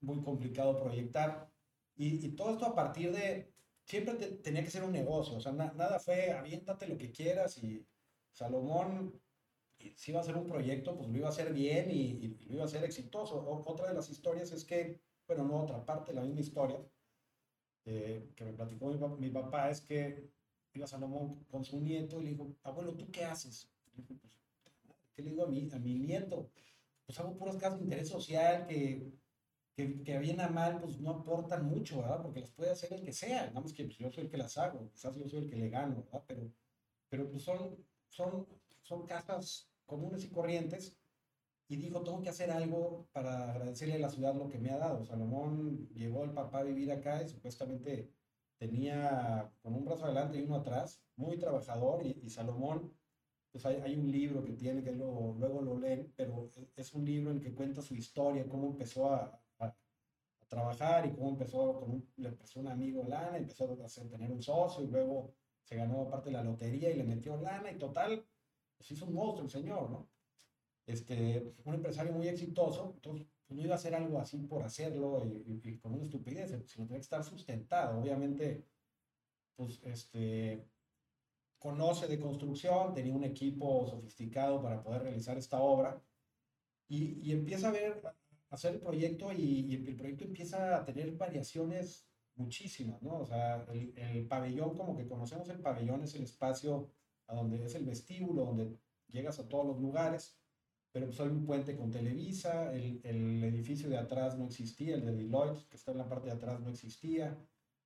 [0.00, 1.50] muy complicado proyectar.
[1.96, 3.52] Y, y todo esto a partir de,
[3.84, 7.10] siempre te- tenía que ser un negocio, o sea, na- nada fue aviéntate lo que
[7.12, 7.86] quieras y,
[8.32, 9.20] Salomón,
[9.96, 12.62] si iba a hacer un proyecto, pues lo iba a hacer bien y, lo iba
[12.64, 13.44] a hacer exitoso.
[13.66, 16.80] otra de las historias es que, bueno, no otra parte, la misma historia
[17.84, 20.30] eh, que me platicó mi, papá, es que
[20.74, 23.70] iba Salomón con su nieto y le dijo, abuelo, ¿tú qué haces?
[23.96, 24.20] Le pues,
[25.14, 26.50] ¿qué le digo a mi, a mi nieto?
[27.06, 29.12] Pues hago puras casas de interés social que
[29.78, 32.20] que, que bien a mal, pues no aportan mucho, ¿verdad?
[32.20, 34.36] Porque las puede hacer el que sea, nada más que pues, yo soy el que
[34.36, 36.24] las hago, quizás yo soy el que le gano, ¿verdad?
[36.26, 36.50] Pero,
[37.08, 37.76] pero pues son,
[38.08, 38.48] son,
[38.82, 40.96] son casas comunes y corrientes.
[41.68, 44.78] Y dijo, tengo que hacer algo para agradecerle a la ciudad lo que me ha
[44.78, 45.04] dado.
[45.04, 48.10] Salomón llegó el papá a vivir acá y supuestamente
[48.56, 52.04] tenía con un brazo adelante y uno atrás, muy trabajador.
[52.04, 52.92] Y, y Salomón,
[53.52, 57.04] pues hay, hay, un libro que tiene, que lo, luego lo leen, pero es un
[57.04, 59.38] libro en que cuenta su historia, cómo empezó a,
[60.48, 64.30] trabajar y cómo empezó con un, le empezó un amigo lana, empezó a hacer, tener
[64.32, 68.24] un socio y luego se ganó aparte la lotería y le metió lana y total,
[68.76, 70.08] pues hizo un monstruo el señor, ¿no?
[70.86, 75.26] Este, un empresario muy exitoso, entonces pues, no iba a hacer algo así por hacerlo
[75.26, 78.00] y, con una estupidez, sino tenía que estar sustentado.
[78.00, 78.64] Obviamente,
[79.54, 80.64] pues este,
[81.58, 86.00] conoce de construcción, tenía un equipo sofisticado para poder realizar esta obra
[86.88, 88.02] y, y empieza a ver
[88.50, 93.20] hacer el proyecto y, el proyecto empieza a tener variaciones muchísimas, ¿no?
[93.20, 96.90] O sea, el, pabellón, como que conocemos el pabellón, es el espacio
[97.26, 100.38] a donde es el vestíbulo, donde llegas a todos los lugares,
[100.92, 105.12] pero pues hay un puente con Televisa, el, edificio de atrás no existía, el de
[105.12, 107.36] Deloitte, que está en la parte de atrás, no existía,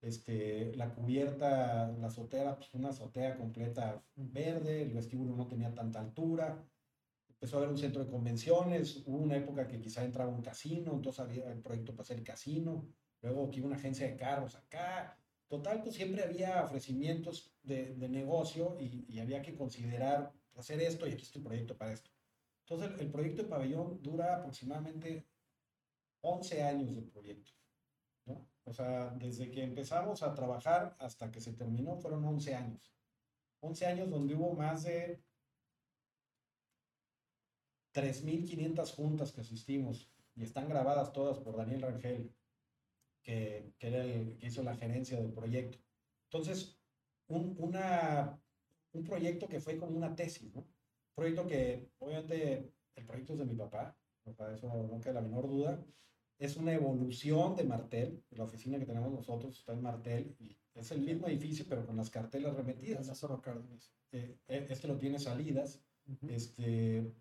[0.01, 6.01] este, la cubierta, la azotea, pues una azotea completa verde, el vestíbulo no tenía tanta
[6.01, 6.63] altura,
[7.43, 10.93] empezó a haber un centro de convenciones, hubo una época que quizá entraba un casino,
[10.93, 12.87] entonces había el proyecto para hacer el casino,
[13.21, 15.19] luego aquí una agencia de carros acá.
[15.49, 21.05] Total, pues siempre había ofrecimientos de, de negocio y, y, había que considerar hacer esto
[21.09, 22.13] y aquí está el proyecto para esto.
[22.61, 25.27] Entonces, el, el proyecto de pabellón dura aproximadamente
[26.21, 27.51] 11 años de proyecto.
[28.27, 28.47] ¿no?
[28.63, 32.95] O sea, desde que empezamos a trabajar hasta que se terminó fueron 11 años.
[33.59, 35.21] 11 años donde hubo más de
[37.93, 42.35] 3.500 juntas que asistimos y están grabadas todas por Daniel Rangel,
[43.23, 45.79] que, que era el que hizo la gerencia del proyecto.
[46.25, 46.79] Entonces,
[47.29, 48.41] un, una,
[48.93, 50.61] un proyecto que fue como una tesis, ¿no?
[50.61, 53.97] Un proyecto que, obviamente, el proyecto es de mi papá,
[54.37, 55.85] para eso no queda la menor duda.
[56.39, 60.91] Es una evolución de Martel, la oficina que tenemos nosotros está en Martel y es
[60.91, 63.09] el mismo edificio, pero con las cartelas remetidas.
[64.13, 65.85] Eh, eh, este lo tiene salidas.
[66.29, 67.13] este,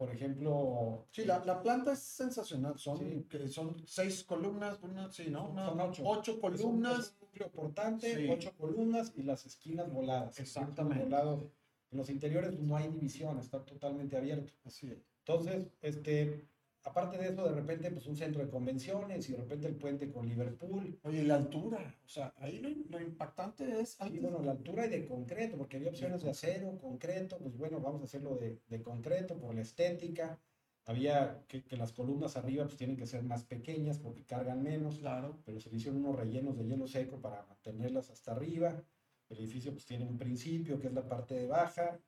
[0.00, 1.06] por ejemplo.
[1.10, 2.78] Sí, la, la planta es sensacional.
[2.78, 5.54] Son, que son seis columnas, una, sí, ¿no?
[5.54, 6.02] son ocho.
[6.06, 6.98] Ocho columnas.
[7.00, 10.40] Es un, núcleo portante, ocho columnas y las esquinas voladas.
[10.40, 11.04] Exactamente.
[11.04, 14.54] En los interiores no hay división, está totalmente abierto.
[14.64, 15.04] Así es.
[15.18, 16.48] Entonces, este,
[16.84, 20.10] aparte de eso, de repente, pues un centro de convenciones y de repente el puente
[20.10, 20.98] con Liverpool.
[21.02, 23.98] Oye, la altura, o sea, ahí lo, impactante es...
[24.02, 27.80] Sí, bueno, la altura y de concreto, porque había opciones de acero, concreto, pues bueno,
[27.80, 30.38] vamos a hacerlo de, de concreto por la estética.
[30.86, 34.98] Había que, que, las columnas arriba pues tienen que ser más pequeñas porque cargan menos,
[34.98, 35.38] claro.
[35.44, 38.82] pero se hicieron unos rellenos de hielo seco para mantenerlas hasta arriba.
[39.28, 42.00] El edificio pues tiene un principio que es la parte de baja,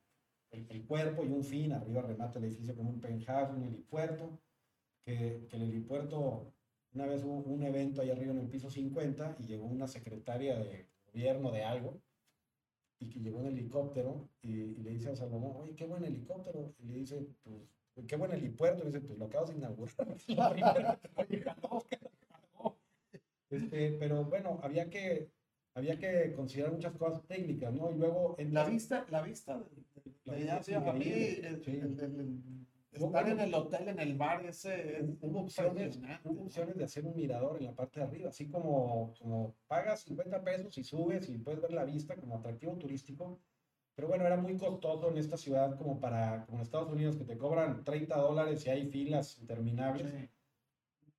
[0.51, 4.41] el, el cuerpo y un fin, arriba remata el edificio con un penthouse, un helipuerto
[5.05, 6.53] que, que el helipuerto,
[6.95, 10.59] una vez hubo un evento ahí arriba en el piso 50 y llegó una secretaria
[10.59, 12.01] de gobierno de algo
[13.03, 16.73] y que llegó en helicóptero y, le dice a Salomón, oye, qué buen helicóptero.
[16.79, 17.57] Y le dice, pues,
[18.07, 18.83] qué buen helipuerto.
[18.83, 19.93] Y le dice, pues lo acabas de inaugurar.
[23.51, 25.33] este, pero bueno, había que,
[25.75, 27.91] había que considerar muchas cosas técnicas, ¿no?
[27.91, 28.37] Y luego...
[28.39, 29.67] En la vista, la vista de,
[30.25, 31.05] la vista, a mí,
[32.93, 37.17] Estar en el hotel, en el bar, ese hubo opciones, hubo opciones de hacer un
[37.17, 41.39] mirador en la parte de arriba, así como, como pagas 50 pesos y subes y
[41.39, 43.41] puedes ver la vista como atractivo turístico.
[43.95, 47.25] Pero bueno, era muy costoso en esta ciudad como para, como en Estados Unidos, que
[47.25, 50.13] te cobran 30 dólares y hay filas interminables.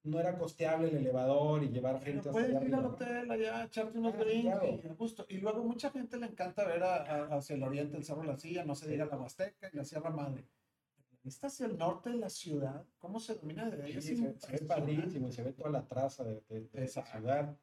[0.04, 4.14] No era costeable el elevador y llevar gente Puedes ir al hotel allá, echarte unos
[4.14, 8.22] ah, drinks y, y luego mucha gente le encanta ver hacia el oriente el Cerro
[8.22, 10.46] de la Silla, no se diga la Huasteca y la Sierra Madre
[11.30, 14.02] está hacia el norte de la ciudad, ¿cómo se domina de ahí?
[14.02, 17.58] se, ve padrísimo, se ve toda la traza de, esa ciudad.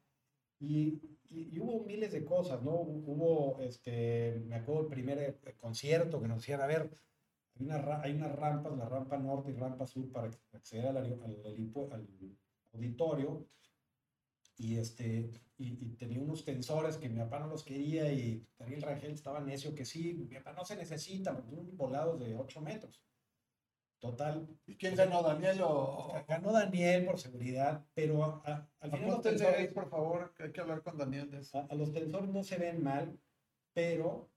[0.59, 2.73] Y, y, hubo miles de cosas, ¿no?
[2.73, 6.89] Hubo, este, me acuerdo el primer eh, concierto que nos decían, a ver,
[7.55, 11.13] hay, una, hay unas rampas, la rampa norte y rampa sur para acceder al, al,
[11.23, 11.45] al
[12.73, 13.47] auditorio.
[14.57, 19.11] y, este, y, tenía unos tensores que mi papá no los quería y Daniel Rangel
[19.11, 23.01] estaba necio que sí, mi papá no se necesita, porque un volado de 8 metros.
[24.01, 24.47] Total.
[24.65, 26.11] ¿Y quién ganó, Daniel o...?
[26.27, 29.71] Ganó Daniel por seguridad, pero al final los tensores...
[29.73, 31.67] por favor, que hay que hablar con Daniel de eso.
[31.69, 33.15] A, los tensores no se ven mal,
[33.73, 34.31] pero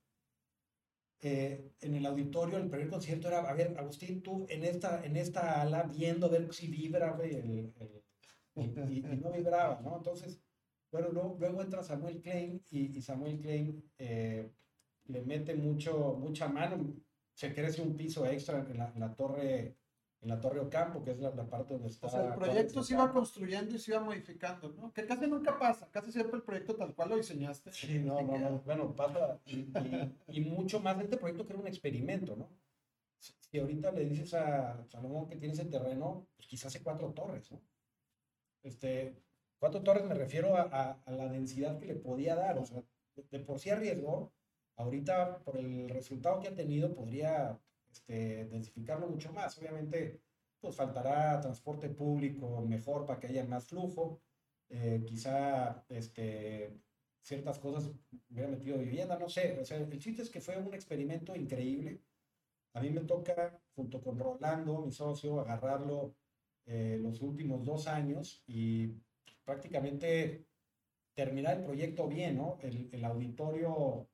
[1.22, 5.16] eh, en el auditorio, el primer concierto era, a ver, Agustín, tú en esta, en
[5.16, 7.72] esta ala, viendo a ver si vibra el,
[8.56, 9.96] y, no vibraba, ¿no?
[9.96, 10.42] Entonces,
[10.92, 14.50] bueno, luego, entra Samuel Klein y, Samuel Klein eh,
[15.06, 16.94] le mete mucho, mucha mano,
[17.34, 19.76] se crece un piso extra en la, torre
[20.24, 22.06] en la Torre Ocampo, que es la, parte donde está.
[22.06, 24.92] O sea, el proyecto se iba construyendo y se iba modificando, ¿no?
[24.92, 27.72] Que casi nunca pasa, casi siempre el proyecto tal cual lo diseñaste.
[27.72, 28.58] Sí, no, no, no.
[28.60, 29.38] Bueno, pasa.
[29.44, 29.68] Y,
[30.28, 32.48] y, mucho más de este proyecto que era un experimento, ¿no?
[33.18, 37.50] Si ahorita le dices a Salomón que tiene ese terreno, pues quizás hace cuatro torres,
[37.52, 37.60] ¿no?
[38.62, 39.14] Este,
[39.58, 42.82] cuatro torres me refiero a, la densidad que le podía dar, o sea,
[43.30, 44.32] de, por sí arriesgó,
[44.76, 47.60] ahorita por el resultado que ha tenido podría
[47.90, 49.56] este, densificarlo mucho más.
[49.58, 50.20] Obviamente,
[50.60, 54.22] pues faltará transporte público mejor para que haya más flujo,
[54.70, 56.74] eh, quizá este,
[57.22, 57.90] ciertas cosas
[58.30, 62.02] hubiera metido vivienda, no sé, o sea, el chiste es que fue un experimento increíble.
[62.74, 66.16] A mí me toca, junto con Rolando, mi socio, agarrarlo
[66.66, 68.94] eh, los últimos dos años y
[69.44, 70.46] prácticamente
[71.14, 72.58] terminar el proyecto bien, ¿no?
[72.62, 74.08] El, el auditorio,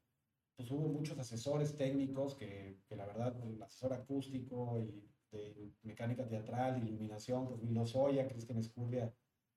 [0.61, 6.29] pues hubo muchos asesores técnicos que, que, la verdad, el asesor acústico y de mecánica
[6.29, 9.11] teatral, iluminación, pues Milo Soya, Cristian Escurria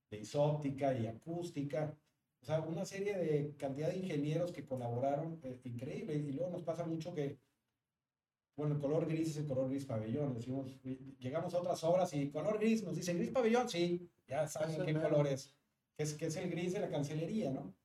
[0.10, 1.94] de isóptica y acústica.
[2.42, 6.16] O sea, una serie de cantidad de ingenieros que colaboraron, eh, increíble.
[6.16, 7.38] Y luego nos pasa mucho que
[8.56, 10.36] bueno, el color gris es el color gris pabellón.
[10.36, 10.80] Decimos,
[11.20, 14.94] llegamos a otras obras y color gris, nos dicen gris pabellón, sí, ya saben qué
[14.94, 15.54] color es.
[15.98, 16.14] Que, es.
[16.14, 17.76] que es el gris de la cancelería, ¿no?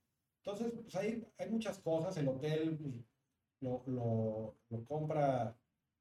[0.51, 2.17] Entonces, pues hay, hay muchas cosas.
[2.17, 2.95] El hotel pues,
[3.61, 5.55] lo, lo, lo, compra,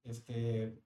[0.04, 0.78] este,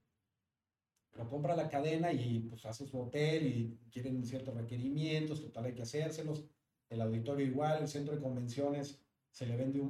[1.12, 5.74] lo compra la cadena y pues hace su hotel y quieren ciertos requerimientos, total hay
[5.74, 6.44] que hacérselos.
[6.88, 9.82] El auditorio igual, el centro de convenciones se le vende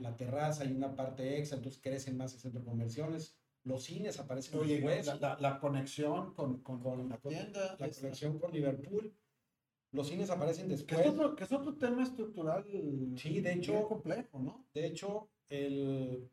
[0.00, 3.36] la terraza y una parte extra, entonces crecen más el centro de conversiones.
[3.64, 4.80] Los cines aparecen Oye,
[5.20, 7.76] La, la, conexión con, con, con la tienda.
[7.78, 9.12] La conexión con Liverpool.
[9.92, 11.00] Los cines aparecen después.
[11.00, 12.64] Que es, otro, que es otro tema estructural.
[13.16, 13.88] Sí, de hecho.
[13.88, 14.66] complejo, ¿no?
[14.74, 16.30] De hecho, el,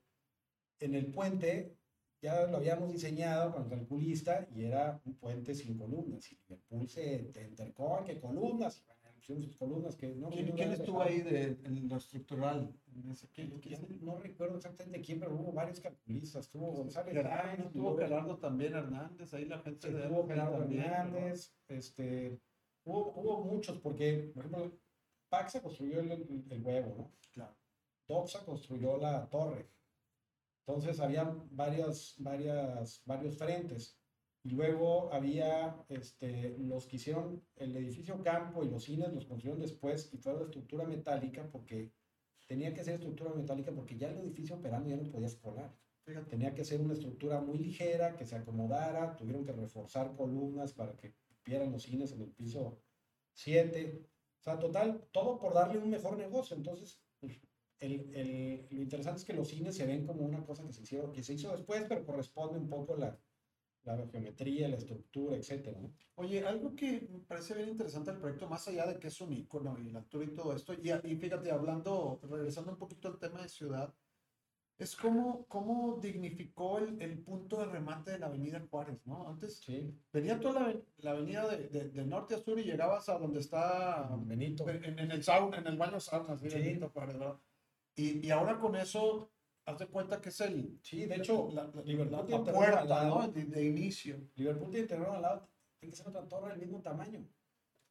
[0.80, 1.76] en el puente
[2.22, 6.32] ya lo habíamos diseñado con el calculista y era un puente sin columnas.
[6.32, 8.84] Y Liverpool se entercó que columnas
[9.58, 12.74] columnas que no ¿Quién, estuvo ahí de, en lo estructural?
[14.02, 16.46] no recuerdo exactamente quién, pero hubo varios calculistas.
[16.46, 22.40] Estuvo González Gerardo, estuvo Gerardo también Hernández, ahí la gente de Estuvo Gerardo Hernández, este,
[22.86, 24.80] hubo, hubo, muchos, porque, por ejemplo,
[25.30, 26.12] Paxa construyó el,
[26.50, 27.12] el, huevo, ¿no?
[27.34, 27.56] Claro.
[28.08, 29.68] Doxa construyó la torre.
[30.66, 34.00] Entonces había varias, varias, varios frentes.
[34.44, 39.60] Y luego había este, los que hicieron el edificio campo y los cines los construyeron
[39.60, 41.92] después y fue de estructura metálica porque
[42.48, 45.76] tenía que ser estructura metálica porque ya el edificio operando ya no podía escolar.
[46.30, 50.96] Tenía que ser una estructura muy ligera, que se acomodara, tuvieron que reforzar columnas para
[50.96, 51.16] que
[51.46, 52.82] vieran los cines en el piso
[53.34, 54.02] 7.
[54.40, 56.56] O sea, total, todo por darle un mejor negocio.
[56.56, 57.02] Entonces,
[57.80, 60.84] el, el, lo interesante es que los cines se ven como una cosa que se,
[60.84, 63.20] hicieron, que se hizo después, pero corresponde un poco la,
[63.84, 65.80] la geometría, la estructura, etcétera.
[66.16, 69.34] Oye, algo que me parece bien interesante del proyecto, más allá de que es un
[69.34, 73.20] icono y la altura y todo esto, y, y fíjate, hablando, regresando un poquito al
[73.20, 73.94] tema de ciudad,
[74.78, 79.28] es cómo, cómo dignificó el, el, punto de remate de la avenida Juárez, ¿no?
[79.30, 79.62] Antes
[80.12, 84.10] venía toda la, la avenida de, de, norte a sur y llegabas a donde está
[84.18, 84.68] Benito.
[84.70, 86.50] En, en el sauna, en el baño sauna, sí.
[86.50, 87.38] Benito ¿verdad?
[87.96, 89.32] Y, y ahora con eso
[89.66, 90.78] haz de cuenta que es el.
[90.82, 93.28] Sí, de hecho, la, Liverpool tiene puerta, ¿no?
[93.30, 94.30] De, inicio.
[94.36, 97.26] Liverpool tiene terreno al lado, tiene que ser otra torre del mismo tamaño.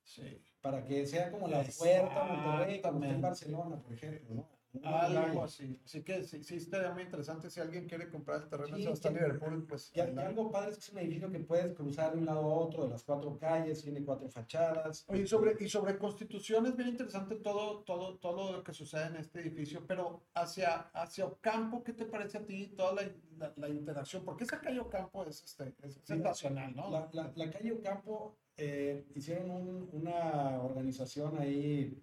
[0.03, 0.43] Sí.
[0.61, 4.54] Para que sea como la puerta Monterrey, como en Barcelona, por ejemplo, ¿no?
[4.83, 5.81] Algo así.
[5.85, 9.15] Así que sí, sí estaría muy interesante si alguien quiere comprar el terreno sí, en
[9.15, 9.93] Liverpool, pues.
[9.95, 12.55] Y, algo padre es que es un edificio que puedes cruzar de un lado a
[12.55, 15.05] otro de las cuatro calles, tiene cuatro fachadas.
[15.09, 19.17] Oye, sobre, y sobre Constitución es bien interesante todo, todo, todo lo que sucede en
[19.17, 24.25] este edificio, pero hacia, hacia Ocampo, ¿qué te parece a ti toda la, la, interacción?
[24.25, 26.91] Porque esa calle Ocampo es, este, es sensacional, ¿no?
[26.91, 32.01] La, la, la calle Ocampo eh, hicieron un, una organización ahí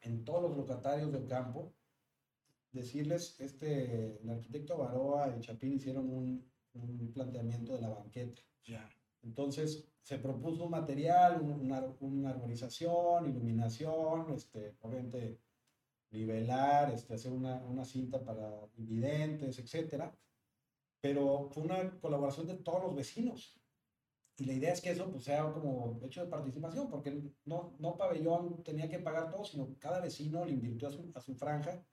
[0.00, 1.72] en todos los locatarios de Ocampo
[2.72, 8.42] decirles, este, el arquitecto Baroa y Chapín hicieron un, un planteamiento de la banqueta.
[8.64, 8.88] Ya.
[9.22, 15.40] Entonces se propuso un material, una, una armonización, iluminación, este, obviamente
[16.10, 20.14] nivelar, este, hacer una, una cinta para invidentes, etcétera.
[21.00, 23.58] Pero fue una colaboración de todos los vecinos.
[24.38, 27.96] Y la idea es que eso pues, sea como hecho de participación, porque no, no
[27.96, 31.84] pabellón tenía que pagar todo, sino cada vecino le invirtió a su, a su franja.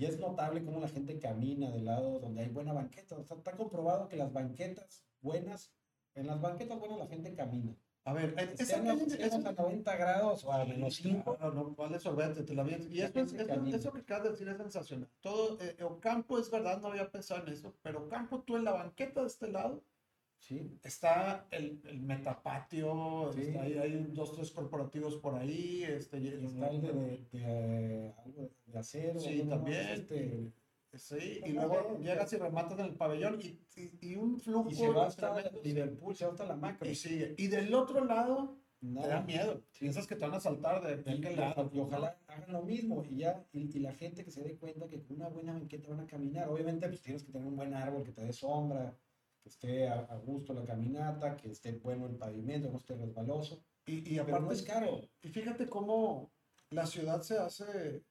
[0.00, 3.18] Y es notable cómo la gente camina del lado donde hay buena banqueta.
[3.18, 5.74] O sea, está comprobado que las banquetas buenas,
[6.14, 7.76] en las banquetas buenas la gente camina.
[8.04, 11.36] A ver, es a 90 grados o a menos 5.
[11.38, 14.48] No, no, vale sorbete, te la Y eso, es, eso, eso, que acabas de decir
[14.48, 15.10] es sensacional.
[15.20, 18.72] Todo, eh, Ocampo es verdad, no había pensado en eso, pero Ocampo, tú en la
[18.72, 19.82] banqueta de este lado,
[20.40, 20.80] Sí.
[20.82, 23.54] Está el, el metapatio, sí.
[23.60, 25.84] hay, hay, dos, tres corporativos por ahí.
[25.84, 26.92] Este, está el de,
[27.30, 28.14] de,
[28.66, 29.20] de, acero.
[29.20, 29.86] Sí, también.
[29.90, 30.50] Este,
[30.94, 34.70] sí, y luego llegas y rematas en el pabellón y, y, y un flujo.
[34.70, 36.88] Y se va hasta Liverpool, se va hasta la macro.
[36.88, 37.34] Y sigue.
[37.36, 39.06] Y del otro lado, Nada.
[39.06, 39.62] te da miedo.
[39.78, 41.70] Piensas que te van a saltar de, de aquel lado.
[41.70, 44.88] Y ojalá hagan lo mismo y ya, y, y, la gente que se dé cuenta
[44.88, 46.48] que con una buena banqueta van a caminar.
[46.48, 48.96] Obviamente, pues tienes que tener un buen árbol que te dé sombra
[49.42, 53.62] que esté a, a, gusto la caminata, que esté bueno el pavimento, no esté resbaloso.
[53.86, 55.00] Y, y aparte no es caro.
[55.22, 56.30] Y fíjate cómo
[56.70, 58.04] la ciudad se hace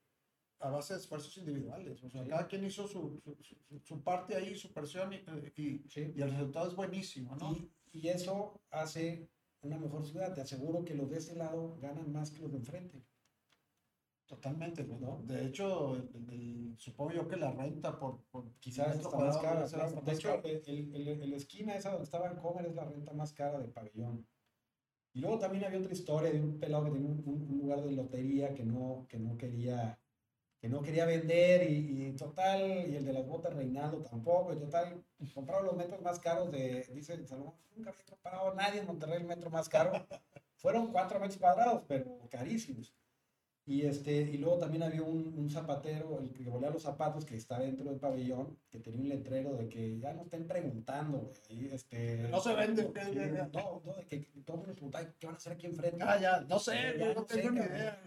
[0.59, 2.03] a base de esfuerzos individuales.
[2.03, 2.29] O sea, sí.
[2.29, 5.17] cada quien hizo su, su, su, su, parte ahí, su presión, y,
[5.55, 6.13] y, sí.
[6.15, 7.53] y, el resultado es buenísimo, ¿no?
[7.53, 9.29] Y, y, eso hace
[9.61, 10.33] una mejor ciudad.
[10.33, 13.03] Te aseguro que los de ese lado ganan más que los de enfrente.
[14.29, 15.23] Totalmente, ¿no?
[15.23, 18.21] De hecho, el, el, supongo yo que la renta por...
[18.29, 19.61] por Quizás está más cara.
[19.61, 23.11] Más de hecho, el, el, el, esquina esa donde estaba en Comer es la renta
[23.11, 24.27] más cara del pabellón.
[25.13, 27.91] Y luego también había otra historia de un pelado que tenía un, un, lugar de
[27.91, 29.99] lotería que no, que no quería
[30.59, 34.57] que no quería vender y, y, total, y el de las botas Reinaldo tampoco, y
[34.57, 39.19] total, compraron los metros más caros de, dice Salomón, nunca había comprado nadie en Monterrey
[39.21, 39.93] el metro más caro.
[40.57, 42.93] Fueron cuatro metros cuadrados, pero carísimos.
[43.69, 47.35] Y, este, y luego también había un, un, zapatero, el que volea los zapatos, que
[47.35, 51.67] está dentro del pabellón, que tenía un letrero de que ya no estén preguntando, güey.
[51.67, 52.91] Este, no se vende.
[53.53, 56.03] No, no, de que todo el mundo ¿qué van a hacer aquí enfrente?
[56.03, 58.01] Ah, ya, no sé, ya, no, tengo ni idea.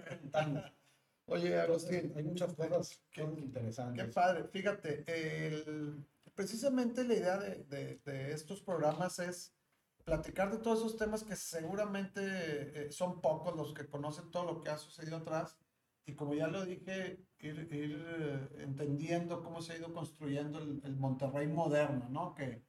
[1.27, 2.13] Oye, Agustín.
[2.17, 4.05] Hay muchas cosas qué, interesantes.
[4.05, 4.45] Qué padre.
[4.49, 9.55] Fíjate, el, precisamente la idea de, de, de estos programas es
[10.05, 14.63] platicar de todos esos temas que seguramente eh, son pocos los que conocen todo lo
[14.63, 15.57] que ha sucedido atrás
[16.07, 21.47] y como ya lo dije, ir, eh, entendiendo cómo se ha ido construyendo el, Monterrey
[21.47, 22.35] moderno, ¿no?
[22.35, 22.65] Que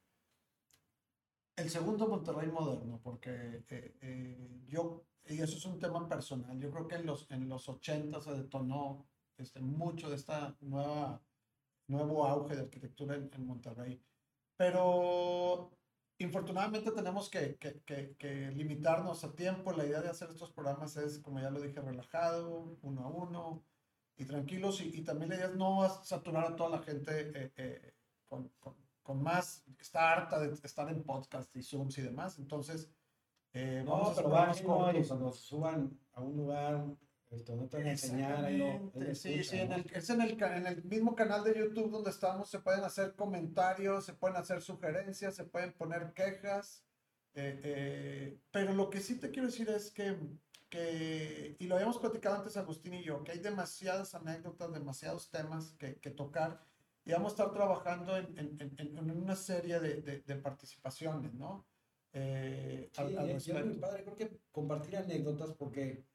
[1.56, 6.70] el segundo Monterrey moderno, porque eh, eh, yo, y eso es un tema personal, yo
[6.72, 11.22] creo que en los, en los 80 se detonó este, mucho de esta nueva,
[11.88, 14.02] nuevo auge de arquitectura en Monterrey,
[14.56, 15.72] pero
[16.18, 19.74] infortunadamente tenemos que, que, que, que, limitarnos a tiempo.
[19.74, 23.64] La idea de hacer estos programas es, como ya lo dije, relajado, uno a uno
[24.16, 24.82] y tranquilos.
[24.82, 27.94] Y, y también la idea es no saturar a toda la gente eh, eh,
[28.28, 32.38] con, con, con, más, está harta de estar en podcast y Zooms y demás.
[32.40, 32.90] Entonces,
[33.54, 36.86] eh, no, vamos pero a y cuando suban a un lugar
[37.36, 38.46] esto no te van a enseñar.
[38.46, 41.92] Ahí lo, sí, sí, en el, es en el, en el mismo canal de YouTube
[41.92, 46.84] donde estamos, se pueden hacer comentarios, se pueden hacer sugerencias, se pueden poner quejas.
[47.36, 50.18] Eh, eh, pero lo que sí te quiero decir es que,
[50.70, 55.74] que, y lo habíamos platicado antes Agustín y yo, que hay demasiadas anécdotas, demasiados temas
[55.80, 56.62] que, que tocar
[57.06, 61.66] y vamos a estar trabajando en, en, en, una serie de, de, de participaciones, ¿no?
[62.14, 66.06] Eh, sí, al, al y, y es muy padre, creo que compartir anécdotas porque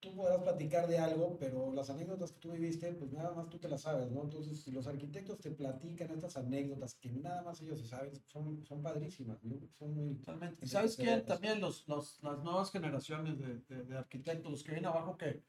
[0.00, 3.58] tú podrás platicar de algo, pero las anécdotas que tú viviste, pues nada más tú
[3.58, 4.22] te las sabes, ¿no?
[4.22, 8.64] Entonces, si los arquitectos te platican estas anécdotas que nada más ellos se saben, son,
[8.64, 9.60] son padrísimas, ¿no?
[9.78, 10.14] Son muy...
[10.16, 10.64] Totalmente.
[10.64, 11.18] ¿Y sabes qué?
[11.18, 15.42] También los, los, las nuevas generaciones de, de, de, arquitectos, los que vienen abajo que,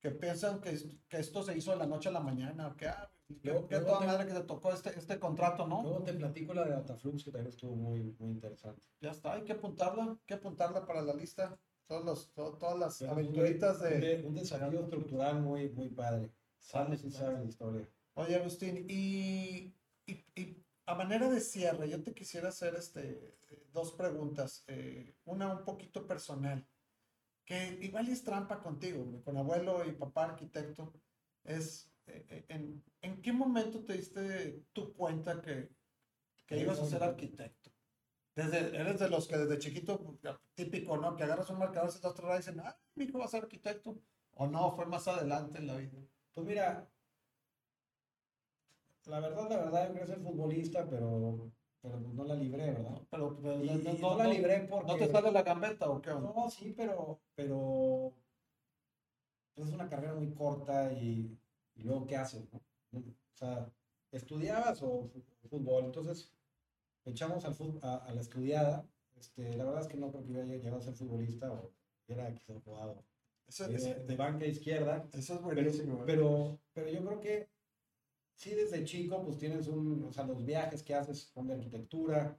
[0.00, 3.10] que piensan que, que esto se hizo de la noche a la mañana, que, ah,
[3.42, 5.82] luego, que toda te, madre que te tocó este, este contrato, ¿no?
[5.82, 8.86] Luego te platico la de Dataflux, que también estuvo muy, muy interesante.
[9.02, 11.58] Ya está, hay que apuntarla, hay que apuntarla para la lista
[11.90, 14.22] todos los, todo, todas las Pero aventuritas de...
[14.24, 16.30] Un desafío estructural muy, muy padre.
[16.56, 17.88] Sale y sabe la historia.
[18.14, 19.74] Oye, Agustín, y,
[20.06, 23.36] y, y, a manera de cierre, yo te quisiera hacer este,
[23.72, 24.62] dos preguntas.
[24.68, 26.64] Eh, una un poquito personal,
[27.44, 30.92] que igual es trampa contigo, con abuelo y papá arquitecto.
[31.42, 35.70] Es, eh, en, ¿en qué momento te diste tu cuenta que,
[36.46, 37.59] que ibas a ser arquitecto?
[38.34, 40.16] Desde, eres de los que desde chiquito,
[40.54, 41.16] típico, ¿no?
[41.16, 43.98] Que agarras un marcador, se lado y dicen, ah, mi hijo va a ser arquitecto.
[44.34, 45.98] O no, fue más adelante en la vida.
[46.34, 46.88] Pues mira,
[49.06, 51.50] la verdad, la verdad, yo quería ser futbolista, pero
[51.82, 53.00] pero pues no la libré, ¿verdad?
[53.10, 54.86] Pero, pero Y- no, no- no la libré porque...
[54.92, 56.10] ¿no te sale la gambeta o qué?
[56.10, 58.12] No, sí, pero, pero
[59.54, 61.38] pues es una carrera muy corta y,
[61.76, 62.46] y luego ¿qué haces?
[62.52, 62.60] no?
[62.98, 63.02] O
[63.36, 63.70] sea,
[64.12, 65.08] ¿estudiabas o
[65.48, 65.84] fútbol?
[65.86, 66.30] Entonces,
[67.04, 68.86] echamos al fut- a, a la estudiada.
[69.18, 71.72] Este, la verdad es que no creo que hubiera llegado a ser futbolista o
[72.06, 73.04] hubiera quizás jugado
[73.46, 75.08] Ese- de, ese- de banca izquierda.
[75.12, 76.00] eso es buenísimo.
[76.00, 76.02] ¿eh?
[76.06, 77.48] pero, pero yo creo que
[78.34, 82.38] sí, desde chico, pues tienes un, o sea, los viajes que haces son de arquitectura,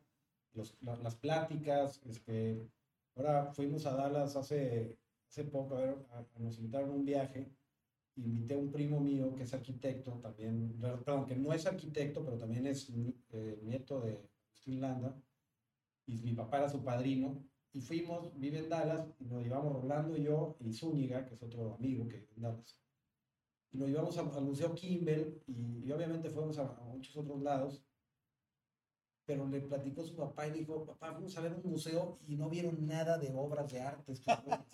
[0.54, 2.68] los, la- las pláticas, este,
[3.16, 4.98] ahora fuimos a Dallas hace,
[5.28, 7.52] hace poco, a ver, a- nos invitaron a un viaje,
[8.16, 12.38] invité a un primo mío que es arquitecto también, perdón, que no es arquitecto, pero
[12.38, 12.90] también es
[13.30, 14.20] eh, nieto de
[14.68, 15.22] Landa,
[16.06, 17.44] y mi papá era su padrino,
[17.74, 21.44] y fuimos, vive en Dallas, y nos llevamos Rolando y yo, y Zúñiga, que es
[21.44, 22.82] otro amigo que vive en Dallas.
[23.72, 27.84] Y nos llevamos al Museo Kimball, y, y obviamente fuimos a, muchos otros lados,
[29.26, 32.50] pero le platicó su papá y dijo, papá, fuimos a ver un museo y no
[32.50, 34.12] vieron nada de obras de arte.
[34.14, 34.66] estos güeyes".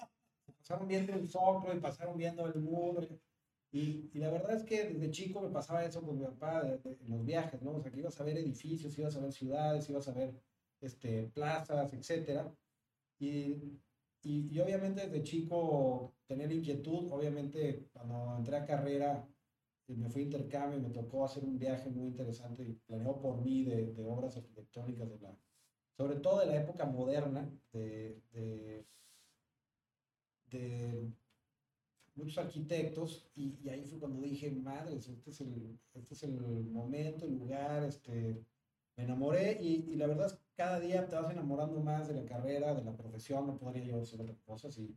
[0.57, 3.07] pasaron viendo el zócalo y pasaron viendo el muro.
[3.71, 7.25] Y, la verdad es que desde chico me pasaba eso con mi papá en los
[7.25, 7.75] viajes, ¿no?
[7.75, 10.33] O sea, que ibas a ver edificios, ibas a ver ciudades, ibas a ver
[10.81, 12.53] este, plazas, etcétera.
[13.19, 13.79] Y,
[14.23, 19.27] y, y obviamente desde chico tener inquietud, obviamente cuando entré a carrera
[19.87, 23.21] y me fui a intercambio y me tocó hacer un viaje muy interesante y planeado
[23.21, 25.37] por mí de, de obras arquitectónicas de la,
[25.95, 28.85] sobre todo de la época moderna, de, de,
[30.51, 31.11] de
[32.17, 36.33] muchos arquitectos, y, y ahí fue cuando dije, madres, este es el, este es el
[36.65, 38.45] momento, el lugar, este,
[38.97, 42.15] me enamoré y, y la verdad es que cada día te vas enamorando más de
[42.15, 44.71] la carrera, de la profesión, no podría yo hacer otra cosa.
[44.71, 44.95] Si,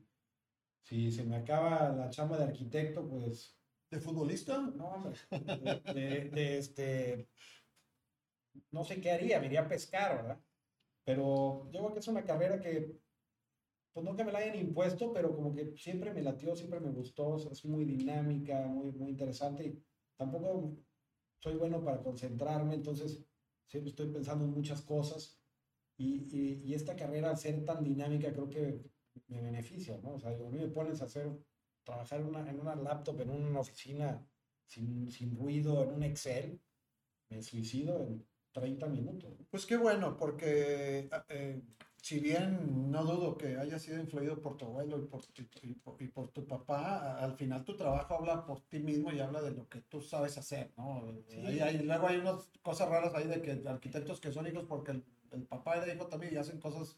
[0.82, 3.56] si se me acaba la chamba de arquitecto, pues
[3.90, 4.58] ¿De futbolista?
[4.60, 7.28] no, hombre, de, de- de este,
[8.70, 10.40] no sé qué haría, me iría a pescar, ¿verdad?
[11.04, 12.98] Pero yo creo que es una carrera que,
[13.92, 16.90] pues no que me la hayan impuesto, pero como que siempre me latió, siempre me
[16.90, 19.82] gustó, es muy dinámica, muy, muy interesante y
[20.16, 20.76] tampoco
[21.40, 23.24] soy bueno para concentrarme, entonces
[23.66, 25.40] siempre estoy pensando en muchas cosas
[25.96, 28.82] y, y, esta carrera ser tan dinámica creo que
[29.28, 30.14] me beneficia, ¿no?
[30.14, 31.30] O sea, a mí me pones a hacer
[31.84, 34.26] trabajar en una, en una laptop, en una oficina
[34.66, 36.60] sin, sin ruido, en un Excel,
[37.28, 39.34] me suicido en 30 minutos.
[39.50, 41.62] Pues qué bueno, porque eh,
[42.02, 45.74] si bien no dudo que haya sido influido por tu abuelo y por, y, y
[45.74, 49.42] por, y por tu papá, al final tu trabajo habla por ti mismo y habla
[49.42, 51.04] de lo que tú sabes hacer, ¿no?
[51.28, 51.40] Sí.
[51.60, 55.04] Ahí luego hay unas cosas raras ahí de que arquitectos que son hijos porque el,
[55.32, 56.96] el papá era hijo también y hacen cosas,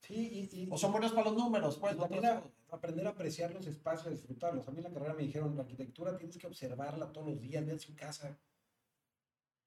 [0.00, 0.14] Sí,
[0.52, 1.96] y, y, o son buenos para los números, pues.
[1.96, 4.68] también a- aprender a apreciar los espacios, disfrutarlos.
[4.68, 7.64] A mí en la carrera me dijeron, la arquitectura tienes que observarla todos los días,
[7.64, 8.38] ver su casa.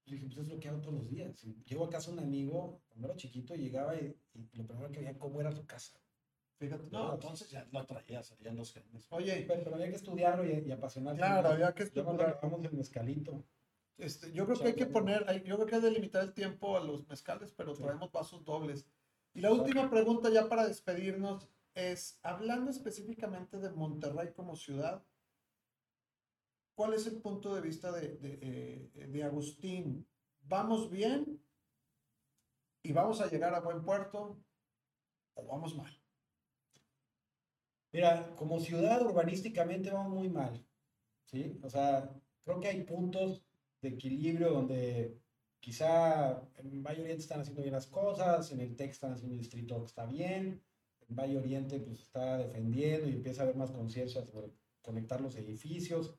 [0.08, 1.42] Yo dije, pues es lo que hago todos los días.
[1.66, 5.18] Llego a casa un amigo, cuando era chiquito, llegaba y, y lo primero que veía
[5.18, 5.98] cómo era su casa.
[6.58, 9.06] Fíjate, no, entonces ya lo traías en los genes.
[9.10, 11.18] Oye, Pero, pero había que estudiarlo y, y apasionarse.
[11.20, 12.30] claro, había que Ya cuando estructurar.
[12.30, 13.44] acabamos el mezcalito.
[13.98, 16.32] Este, yo creo que hay que poner, hay- yo creo que hay que delimitar el
[16.32, 17.82] tiempo a los mezcales, pero Sí.
[17.82, 18.86] traemos vasos dobles.
[19.34, 25.04] Y la última pregunta ya para despedirnos es, hablando específicamente de Monterrey como ciudad,
[26.78, 30.06] ¿cuál es el punto de vista de, de, eh, de Agustín?
[30.42, 31.42] ¿Vamos bien
[32.84, 34.38] y vamos a llegar a buen puerto
[35.34, 35.92] o vamos mal?
[37.90, 40.64] Mira, como ciudad urbanísticamente vamos muy mal,
[41.24, 41.58] ¿sí?
[41.64, 42.14] O sea,
[42.44, 43.44] creo que hay puntos
[43.82, 45.20] de equilibrio donde
[45.58, 49.40] quizá en Valle Oriente están haciendo bien las cosas, en el TEC están haciendo un
[49.40, 50.62] distrito que está bien,
[51.08, 55.34] en Valle Oriente pues está defendiendo y empieza a haber más conciencia sobre conectar los
[55.34, 56.14] edificios,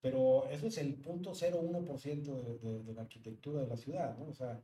[0.00, 4.28] pero eso es el punto 0,1% de, de, de la arquitectura de la ciudad, ¿no?
[4.28, 4.62] O sea,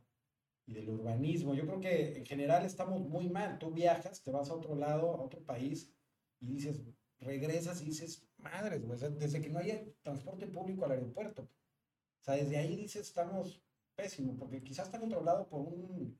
[0.67, 1.55] y del urbanismo.
[1.55, 3.57] Yo creo que en general estamos muy mal.
[3.57, 5.93] Tú viajas, te vas a otro lado, a otro país,
[6.39, 6.83] y dices,
[7.19, 11.43] regresas y dices, madres, güey, desde que no haya transporte público al aeropuerto.
[11.43, 13.63] O sea, desde ahí dices, estamos
[13.95, 16.19] pésimos, porque quizás está controlado por un,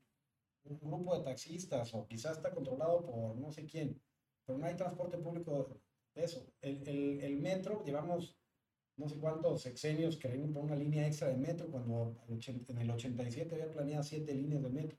[0.63, 4.01] un grupo de taxistas o quizás está controlado por no sé quién,
[4.45, 5.79] pero no hay transporte público
[6.15, 6.47] de eso.
[6.61, 8.37] El, el, el metro, llevamos
[8.97, 13.55] no sé cuántos sexenios queriendo por una línea extra de metro, cuando en el 87
[13.55, 14.97] había planeado siete líneas de metro.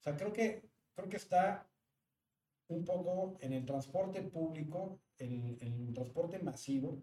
[0.00, 1.68] O sea, creo que, creo que está
[2.68, 7.02] un poco en el transporte público, el, el transporte masivo,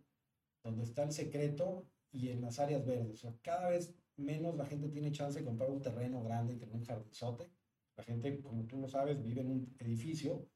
[0.63, 3.13] donde está el secreto y en las áreas verdes.
[3.13, 6.57] O sea, cada vez menos la gente tiene chance de comprar un terreno grande y
[6.57, 7.49] tener un jardinzote.
[7.95, 10.47] La gente, como tú lo sabes, vive en un edificio,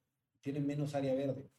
[0.41, 1.49] tiene menos área verde.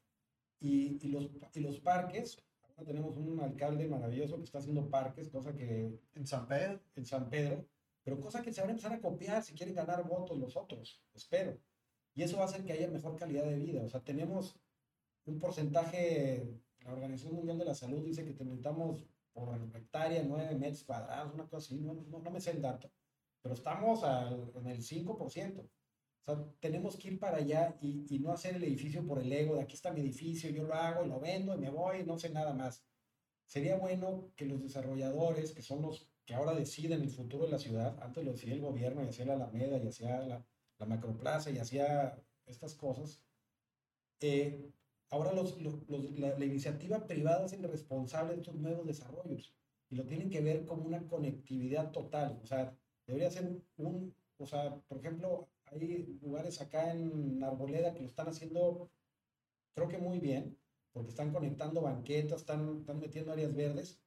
[0.60, 2.42] Y, los, y los parques,
[2.84, 7.28] tenemos un alcalde maravilloso que está haciendo parques, cosa que En San Pedro, en San
[7.28, 7.66] Pedro,
[8.02, 11.02] pero cosa que se van a empezar a copiar si quieren ganar votos los otros,
[11.14, 11.58] espero.
[12.14, 13.82] Y eso va a hacer que haya mejor calidad de vida.
[13.84, 14.58] O sea, tenemos
[15.26, 16.48] un porcentaje,
[16.80, 21.44] la Organización Mundial de la Salud dice que necesitamos por hectárea 9 metros cuadrados, una
[21.44, 22.90] cosa así, no, no, me sé el dato,
[23.40, 25.68] pero estamos al, en el 5%.
[26.24, 29.32] O sea, tenemos que ir para allá y, y, no hacer el edificio por el
[29.32, 32.18] ego, de aquí está mi edificio, yo lo hago lo vendo y me voy no
[32.18, 32.84] sé nada más.
[33.46, 37.58] Sería bueno que los desarrolladores, que son los que ahora deciden el futuro de la
[37.58, 40.44] ciudad, antes lo decía el gobierno y hacía la Alameda y hacía la,
[40.78, 43.22] la macroplaza y hacía estas cosas,
[44.20, 44.70] eh,
[45.10, 45.88] ahora los, los,
[46.18, 49.54] la, iniciativa privada es el responsable de estos nuevos desarrollos
[49.88, 52.38] y lo tienen que ver como una conectividad total.
[52.42, 58.00] O sea, debería ser un, o sea, por ejemplo, hay lugares acá en Arboleda que
[58.00, 58.90] lo están haciendo,
[59.74, 60.58] creo que muy bien,
[60.92, 64.00] porque están conectando banquetas, están, están metiendo áreas verdes,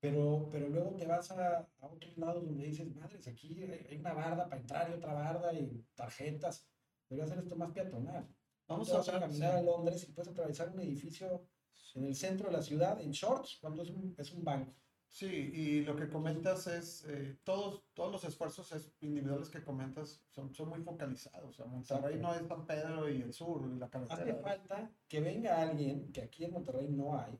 [0.00, 4.12] pero, pero luego te vas a, a otros lados donde dices, madres, aquí hay, una
[4.12, 6.68] barda para entrar y otra barda y tarjetas.
[7.08, 8.28] Debería hacer esto más peatonal.
[8.68, 11.46] Vamos a, caminar a Londres y puedes atravesar un edificio
[11.94, 14.74] en el centro de la ciudad en shorts cuando es un, es un banco.
[15.08, 20.52] Sí, y lo que comentas es, eh, todos, todos los esfuerzos individuales que comentas son,
[20.54, 21.48] son muy focalizados.
[21.48, 24.22] O sea, Monterrey no es San Pedro y el sur, y la carretera.
[24.22, 27.38] Hace falta que venga alguien, que aquí en Monterrey no hay,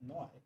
[0.00, 0.42] no hay,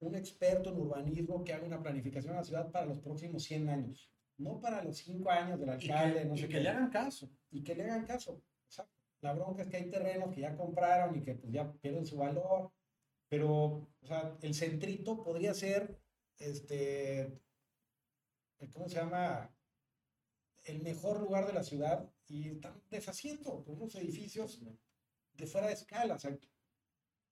[0.00, 3.68] un experto en urbanismo que haga una planificación de la ciudad para los próximos 100
[3.68, 6.20] años, no para los 5 años del alcalde.
[6.20, 7.30] Y que, no sé que le hagan caso.
[7.50, 8.42] Y que le hagan caso.
[9.20, 12.16] La bronca es que hay terrenos que ya compraron y que pues ya pierden su
[12.16, 12.72] valor,
[13.32, 15.98] pero, o sea, el centrito podría ser,
[16.36, 17.40] este,
[18.74, 19.50] ¿cómo se llama?
[20.64, 24.60] El mejor lugar de la ciudad y están deshaciendo con unos edificios
[25.32, 26.38] de fuera de escala, o sea,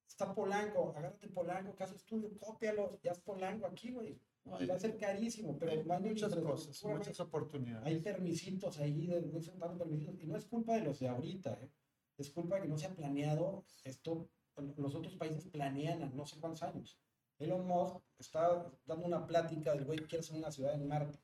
[0.09, 4.19] está Polanco, agárrate Polanco, caso estudio, cópialo, ya es Polanco aquí, güey.
[4.47, 7.87] va a ser carísimo, pero hay muchas cosas, muchas oportunidades.
[7.87, 11.71] Hay permisitos ahí, de, permisitos, y no es culpa de los de ahorita, ¿eh?
[12.17, 14.31] es culpa de que no se ha planeado esto.
[14.77, 16.99] Los otros países planean no sé cuántos años.
[17.39, 21.19] Elon Musk está dando una plática del güey que quiere hacer una ciudad en Marte,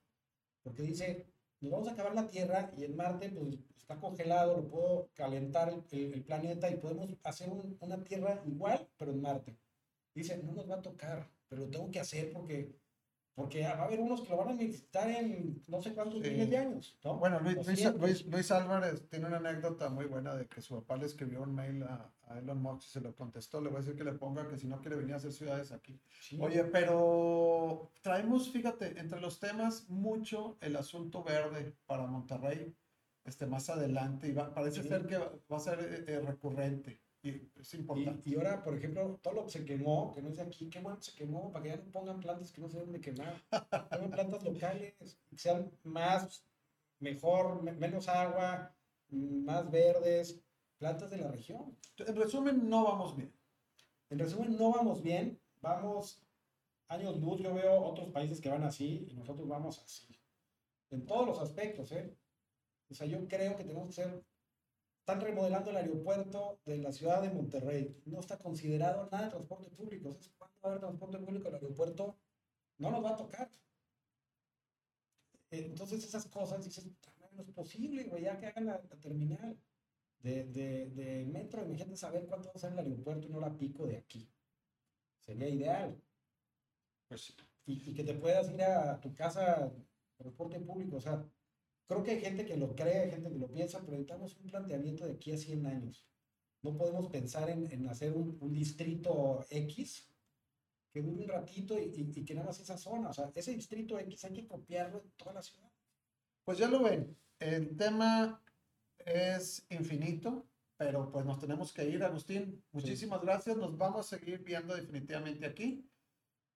[0.62, 1.26] porque dice,
[1.60, 5.68] nos vamos a acabar la Tierra y en Marte pues está congelado, lo puedo calentar
[5.90, 7.50] el, el, planeta y podemos hacer
[7.80, 9.58] una Tierra igual, pero en Marte.
[10.14, 12.74] Dice, no nos va a tocar, pero lo tengo que hacer porque
[13.36, 16.48] porque va a haber unos que lo van a necesitar en no sé cuántos miles
[16.48, 16.98] de años.
[17.04, 17.18] ¿no?
[17.18, 21.42] Bueno, Luis, Luis, Álvarez tiene una anécdota muy buena de que su papá le escribió
[21.42, 23.60] un mail a, Elon Musk y se lo contestó.
[23.60, 25.70] Le voy a decir que le ponga que si no quiere venir a hacer ciudades
[25.70, 26.00] aquí.
[26.40, 32.74] Oye, pero traemos, fíjate, entre los temas mucho el asunto verde para Monterrey
[33.26, 37.00] este, más adelante y va, parece ser que va a ser eh, eh, recurrente.
[37.26, 38.30] Y es importante.
[38.30, 40.78] Y, ahora, por ejemplo, todo lo que se quemó, que no es de aquí, qué
[40.78, 43.42] bueno se quemó, para que ya no pongan plantas que no se deben de quemar.
[43.90, 46.46] Pongan plantas locales, que sean más,
[47.00, 48.72] mejor, menos agua,
[49.08, 50.40] más verdes,
[50.78, 51.76] plantas de la región.
[51.98, 53.32] En resumen, no vamos bien.
[54.10, 55.40] En resumen, no vamos bien.
[55.60, 56.22] Vamos
[56.86, 57.40] años luz.
[57.40, 60.16] Yo veo otros países que van así y nosotros vamos así.
[60.90, 62.14] En todos los aspectos, ¿eh?
[62.88, 64.22] O sea, yo creo que tenemos que ser
[65.06, 67.96] están remodelando el aeropuerto de la ciudad de Monterrey.
[68.06, 70.08] No está considerado nada de transporte público.
[70.08, 72.18] Entonces, ¿cuándo va a haber transporte público en el aeropuerto?
[72.78, 73.48] No nos va a tocar.
[75.52, 76.90] Entonces, esas cosas, dices,
[77.36, 79.56] no es posible, güey, ya que hagan la, terminal
[80.18, 81.64] de, de, de, metro.
[81.64, 84.28] Imagínate saber cuánto va a ser el aeropuerto y no la pico de aquí.
[85.20, 86.02] Sería ideal.
[87.06, 87.32] Pues,
[87.64, 89.72] y, y que te puedas ir a tu casa
[90.16, 90.96] transporte público.
[90.96, 91.24] O sea,
[91.86, 94.46] Creo que hay gente que lo cree, hay gente que lo piensa, pero necesitamos un
[94.46, 96.06] planteamiento de aquí a 100 años.
[96.62, 100.10] No podemos pensar en, en hacer un, un, distrito X
[100.92, 103.10] que dure un ratito y, y, que nada más esa zona.
[103.10, 105.70] O sea, ese distrito X hay que copiarlo en toda la ciudad.
[106.44, 108.42] Pues ya lo ven, el tema
[108.98, 112.64] es infinito, pero pues nos tenemos que ir, Agustín.
[112.72, 115.88] Muchísimas gracias, nos vamos a seguir viendo definitivamente aquí.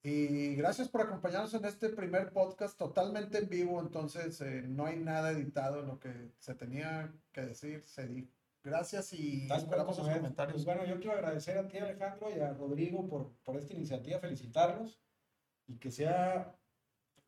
[0.02, 4.98] Y gracias por acompañarnos en este primer podcast totalmente en vivo, entonces eh, no hay
[4.98, 8.32] nada editado, lo que se tenía que decir se dijo.
[8.62, 10.54] Gracias y esperamos sus comentarios.
[10.54, 14.18] Pues bueno, yo quiero agradecer a ti Alejandro y a Rodrigo por, por esta iniciativa,
[14.18, 15.00] felicitarlos
[15.66, 16.54] y que sea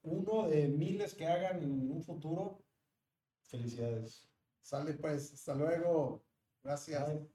[0.03, 2.63] uno de miles que hagan en un futuro.
[3.45, 4.29] Felicidades.
[4.61, 6.25] Sale pues, hasta luego.
[6.63, 7.32] Gracias.